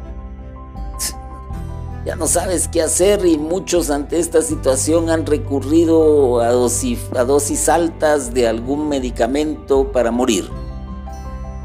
Ya 2.06 2.16
no 2.16 2.26
sabes 2.26 2.68
qué 2.68 2.82
hacer 2.82 3.26
y 3.28 3.38
muchos 3.38 3.92
ante 3.92 4.18
esta 4.18 4.42
situación 4.42 5.12
han 5.12 5.26
recurrido 5.26 6.42
a 6.42 6.50
dosis, 6.50 7.00
a 7.16 7.24
dosis 7.24 7.70
altas 7.70 8.34
de 8.34 8.48
algún 8.48 8.90
medicamento 8.90 9.92
para 9.92 10.10
morir. 10.10 10.50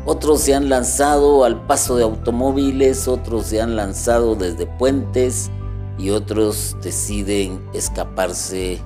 Otros 0.05 0.42
se 0.42 0.55
han 0.55 0.68
lanzado 0.68 1.42
al 1.44 1.66
paso 1.66 1.97
de 1.97 2.05
automóviles, 2.05 3.09
otros 3.09 3.47
se 3.47 3.62
han 3.62 3.76
lanzado 3.76 4.36
desde 4.36 4.66
puentes 4.66 5.51
y 5.99 6.11
otros 6.11 6.76
deciden 6.82 7.61
escaparse 7.72 8.80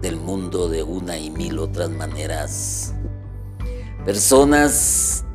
del 0.00 0.16
mundo 0.16 0.68
de 0.68 0.82
una 0.82 1.18
y 1.18 1.30
mil 1.30 1.58
otras 1.58 1.90
maneras. 1.90 2.94
Personas 4.06 5.25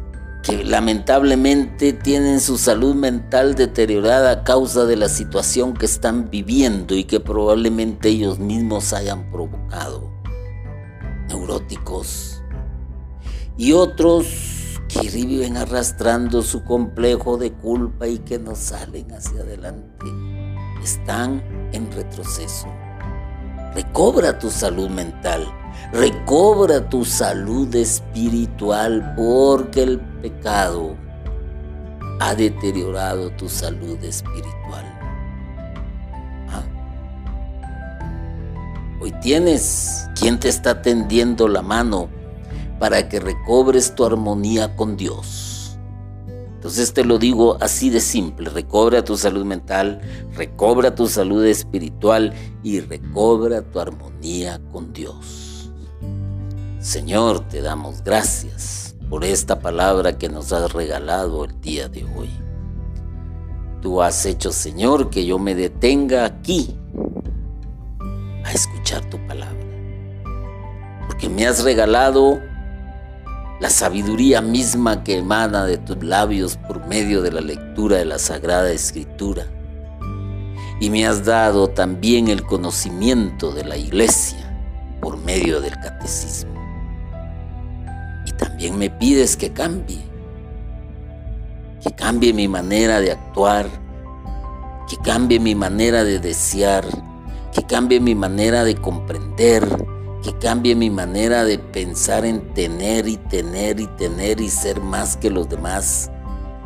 que 0.43 0.63
lamentablemente 0.63 1.93
tienen 1.93 2.39
su 2.39 2.57
salud 2.57 2.95
mental 2.95 3.55
deteriorada 3.55 4.31
a 4.31 4.43
causa 4.43 4.85
de 4.85 4.95
la 4.95 5.07
situación 5.07 5.73
que 5.73 5.85
están 5.85 6.29
viviendo 6.31 6.95
y 6.95 7.03
que 7.03 7.19
probablemente 7.19 8.09
ellos 8.09 8.39
mismos 8.39 8.91
hayan 8.93 9.29
provocado. 9.29 10.11
Neuróticos. 11.27 12.41
Y 13.57 13.73
otros 13.73 14.79
que 14.87 15.09
viven 15.09 15.57
arrastrando 15.57 16.41
su 16.41 16.63
complejo 16.63 17.37
de 17.37 17.51
culpa 17.53 18.07
y 18.07 18.17
que 18.19 18.39
no 18.39 18.55
salen 18.55 19.11
hacia 19.11 19.41
adelante. 19.41 20.05
Están 20.83 21.43
en 21.71 21.91
retroceso. 21.91 22.67
Recobra 23.73 24.37
tu 24.37 24.49
salud 24.49 24.89
mental, 24.89 25.47
recobra 25.91 26.89
tu 26.89 27.03
salud 27.03 27.73
espiritual 27.75 29.13
porque 29.15 29.83
el 29.83 29.99
pecado 29.99 30.95
ha 32.19 32.33
deteriorado 32.33 33.29
tu 33.31 33.49
salud 33.49 34.01
espiritual. 34.03 34.85
¿Ah? 36.49 36.63
Hoy 39.01 39.11
tienes 39.21 40.07
quien 40.17 40.39
te 40.39 40.47
está 40.47 40.81
tendiendo 40.81 41.47
la 41.47 41.61
mano 41.61 42.09
para 42.79 43.09
que 43.09 43.19
recobres 43.19 43.93
tu 43.93 44.05
armonía 44.05 44.75
con 44.75 44.95
Dios. 44.95 45.77
Entonces 46.53 46.93
te 46.93 47.03
lo 47.03 47.17
digo 47.17 47.57
así 47.59 47.89
de 47.89 47.99
simple, 47.99 48.49
recobra 48.51 49.03
tu 49.03 49.17
salud 49.17 49.43
mental, 49.43 49.99
recobra 50.35 50.93
tu 50.93 51.07
salud 51.07 51.43
espiritual 51.43 52.33
y 52.63 52.79
recobra 52.79 53.63
tu 53.63 53.79
armonía 53.79 54.61
con 54.71 54.93
Dios. 54.93 55.50
Señor, 56.81 57.47
te 57.47 57.61
damos 57.61 58.03
gracias 58.03 58.95
por 59.07 59.23
esta 59.23 59.59
palabra 59.59 60.17
que 60.17 60.29
nos 60.29 60.51
has 60.51 60.73
regalado 60.73 61.45
el 61.45 61.61
día 61.61 61.87
de 61.87 62.03
hoy. 62.05 62.31
Tú 63.83 64.01
has 64.01 64.25
hecho, 64.25 64.51
Señor, 64.51 65.11
que 65.11 65.23
yo 65.23 65.37
me 65.37 65.53
detenga 65.53 66.25
aquí 66.25 66.75
a 68.43 68.51
escuchar 68.51 69.07
tu 69.11 69.23
palabra. 69.27 69.63
Porque 71.05 71.29
me 71.29 71.45
has 71.45 71.63
regalado 71.63 72.39
la 73.59 73.69
sabiduría 73.69 74.41
misma 74.41 75.03
que 75.03 75.19
emana 75.19 75.65
de 75.65 75.77
tus 75.77 76.03
labios 76.03 76.57
por 76.67 76.87
medio 76.87 77.21
de 77.21 77.31
la 77.31 77.41
lectura 77.41 77.97
de 77.97 78.05
la 78.05 78.17
Sagrada 78.17 78.71
Escritura. 78.71 79.45
Y 80.79 80.89
me 80.89 81.05
has 81.05 81.25
dado 81.25 81.67
también 81.67 82.27
el 82.27 82.43
conocimiento 82.43 83.51
de 83.51 83.65
la 83.65 83.77
iglesia 83.77 84.59
por 84.99 85.19
medio 85.19 85.61
del 85.61 85.73
catecismo. 85.73 86.50
También 88.41 88.75
me 88.77 88.89
pides 88.89 89.37
que 89.37 89.51
cambie, 89.51 90.01
que 91.83 91.91
cambie 91.91 92.33
mi 92.33 92.47
manera 92.47 92.99
de 92.99 93.11
actuar, 93.11 93.67
que 94.89 94.97
cambie 94.97 95.39
mi 95.39 95.53
manera 95.53 96.03
de 96.03 96.19
desear, 96.19 96.83
que 97.53 97.61
cambie 97.61 97.99
mi 97.99 98.15
manera 98.15 98.63
de 98.63 98.75
comprender, 98.75 99.63
que 100.23 100.33
cambie 100.39 100.75
mi 100.75 100.89
manera 100.89 101.43
de 101.43 101.59
pensar 101.59 102.25
en 102.25 102.51
tener 102.55 103.07
y 103.07 103.17
tener 103.17 103.79
y 103.79 103.85
tener 103.85 104.41
y 104.41 104.49
ser 104.49 104.81
más 104.81 105.17
que 105.17 105.29
los 105.29 105.47
demás, 105.47 106.09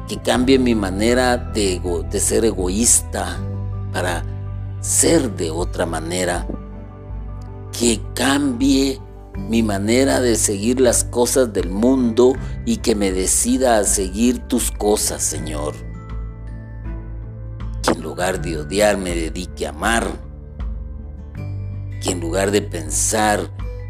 que 0.07 0.17
cambie 0.21 0.57
mi 0.57 0.75
manera 0.75 1.35
de, 1.35 1.81
de 2.09 2.19
ser 2.21 2.45
egoísta 2.45 3.37
para 3.91 4.23
ser 4.79 5.35
de 5.35 5.51
otra 5.51 5.85
manera, 5.85 6.47
que 7.77 7.99
cambie 8.13 9.01
mi 9.37 9.63
manera 9.63 10.21
de 10.21 10.35
seguir 10.35 10.79
las 10.79 11.03
cosas 11.03 11.53
del 11.53 11.69
mundo 11.69 12.33
y 12.65 12.77
que 12.77 12.95
me 12.95 13.11
decida 13.11 13.77
a 13.77 13.83
seguir 13.83 14.39
tus 14.47 14.71
cosas, 14.71 15.21
Señor. 15.21 15.75
Que 17.83 17.91
en 17.91 18.01
lugar 18.01 18.41
de 18.41 18.57
odiar 18.57 18.97
me 18.97 19.13
dedique 19.13 19.67
a 19.67 19.69
amar 19.69 20.25
que 22.05 22.11
en 22.11 22.19
lugar 22.19 22.51
de 22.51 22.61
pensar 22.61 23.49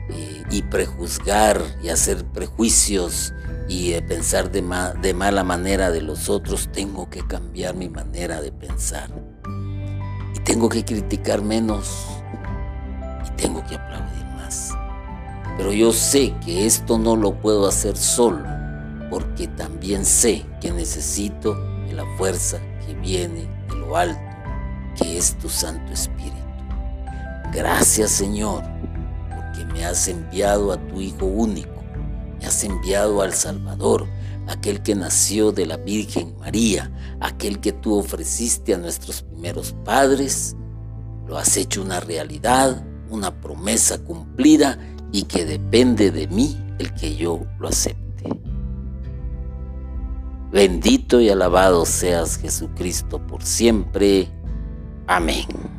eh, 0.10 0.43
y 0.50 0.62
prejuzgar 0.62 1.62
y 1.84 1.89
hacer 1.89 2.24
prejuicios 2.26 3.34
y 3.68 3.91
eh, 3.91 4.02
pensar 4.02 4.52
de, 4.52 4.64
de 5.02 5.14
mala 5.14 5.43
manera 5.43 5.91
de 5.91 6.02
los 6.02 6.30
otros, 6.30 6.70
tengo 6.72 7.10
que 7.10 7.28
cambiar 7.28 7.76
mi 7.76 7.89
manera 7.89 8.41
de 8.41 8.54
pensar. 8.54 9.10
Y 10.34 10.39
tengo 10.39 10.70
que 10.70 10.86
criticar 10.86 11.41
menos 11.41 12.06
y 13.28 13.32
tengo 13.36 13.66
que 13.66 13.76
aplaudir. 13.76 14.25
Pero 15.58 15.72
yo 15.72 15.93
sé 15.93 16.34
que 16.43 16.66
esto 16.66 16.97
no 16.97 17.16
lo 17.16 17.39
puedo 17.39 17.68
hacer 17.68 17.95
solo. 17.97 18.43
porque 19.10 19.47
también 19.47 20.03
sé 20.03 20.45
que 20.60 20.72
necesito 20.72 21.53
de 21.88 21.93
la 21.93 22.03
fuerza 22.18 22.60
que 22.86 22.95
viene 22.95 23.47
de 23.70 23.76
lo 23.76 23.95
alto, 23.95 24.20
que 24.97 25.18
es 25.18 25.38
tu 25.38 25.47
Santo 25.47 25.93
Espíritu. 25.93 26.36
Gracias 27.53 28.12
Señor, 28.12 28.64
porque 29.30 29.64
me 29.72 29.86
has 29.86 30.08
enviado 30.08 30.74
a 30.74 30.78
tu 30.88 30.99
Hijo 30.99 31.28
único, 31.28 31.84
me 32.39 32.47
has 32.47 32.64
enviado 32.64 33.22
al 33.22 33.34
Salvador, 33.34 34.08
aquel 34.47 34.82
que 34.82 34.95
nació 34.95 35.51
de 35.51 35.68
la 35.68 35.78
Virgen 35.78 36.36
María, 36.39 36.91
aquel 37.22 37.60
que 37.60 37.72
tú 37.72 37.97
ofreciste 37.97 38.74
a 38.74 38.80
nuestros 38.80 39.22
primeros 39.22 39.74
padres, 39.86 40.56
lo 41.28 41.38
has 41.38 41.56
hecho 41.58 41.82
una 41.84 41.99
realidad, 41.99 42.84
una 43.10 43.39
promesa 43.39 44.03
cumplida 44.03 44.78
y 45.16 45.24
que 45.24 45.45
depende 45.45 46.11
de 46.11 46.28
mí 46.28 46.57
el 46.78 46.93
que 46.93 47.16
yo 47.16 47.39
lo 47.57 47.70
acepte. 47.70 48.28
Bendito 50.51 51.22
y 51.22 51.30
alabado 51.30 51.86
seas 51.86 52.38
Jesucristo 52.38 53.26
por 53.26 53.41
siempre. 53.41 54.28
Amén. 55.07 55.75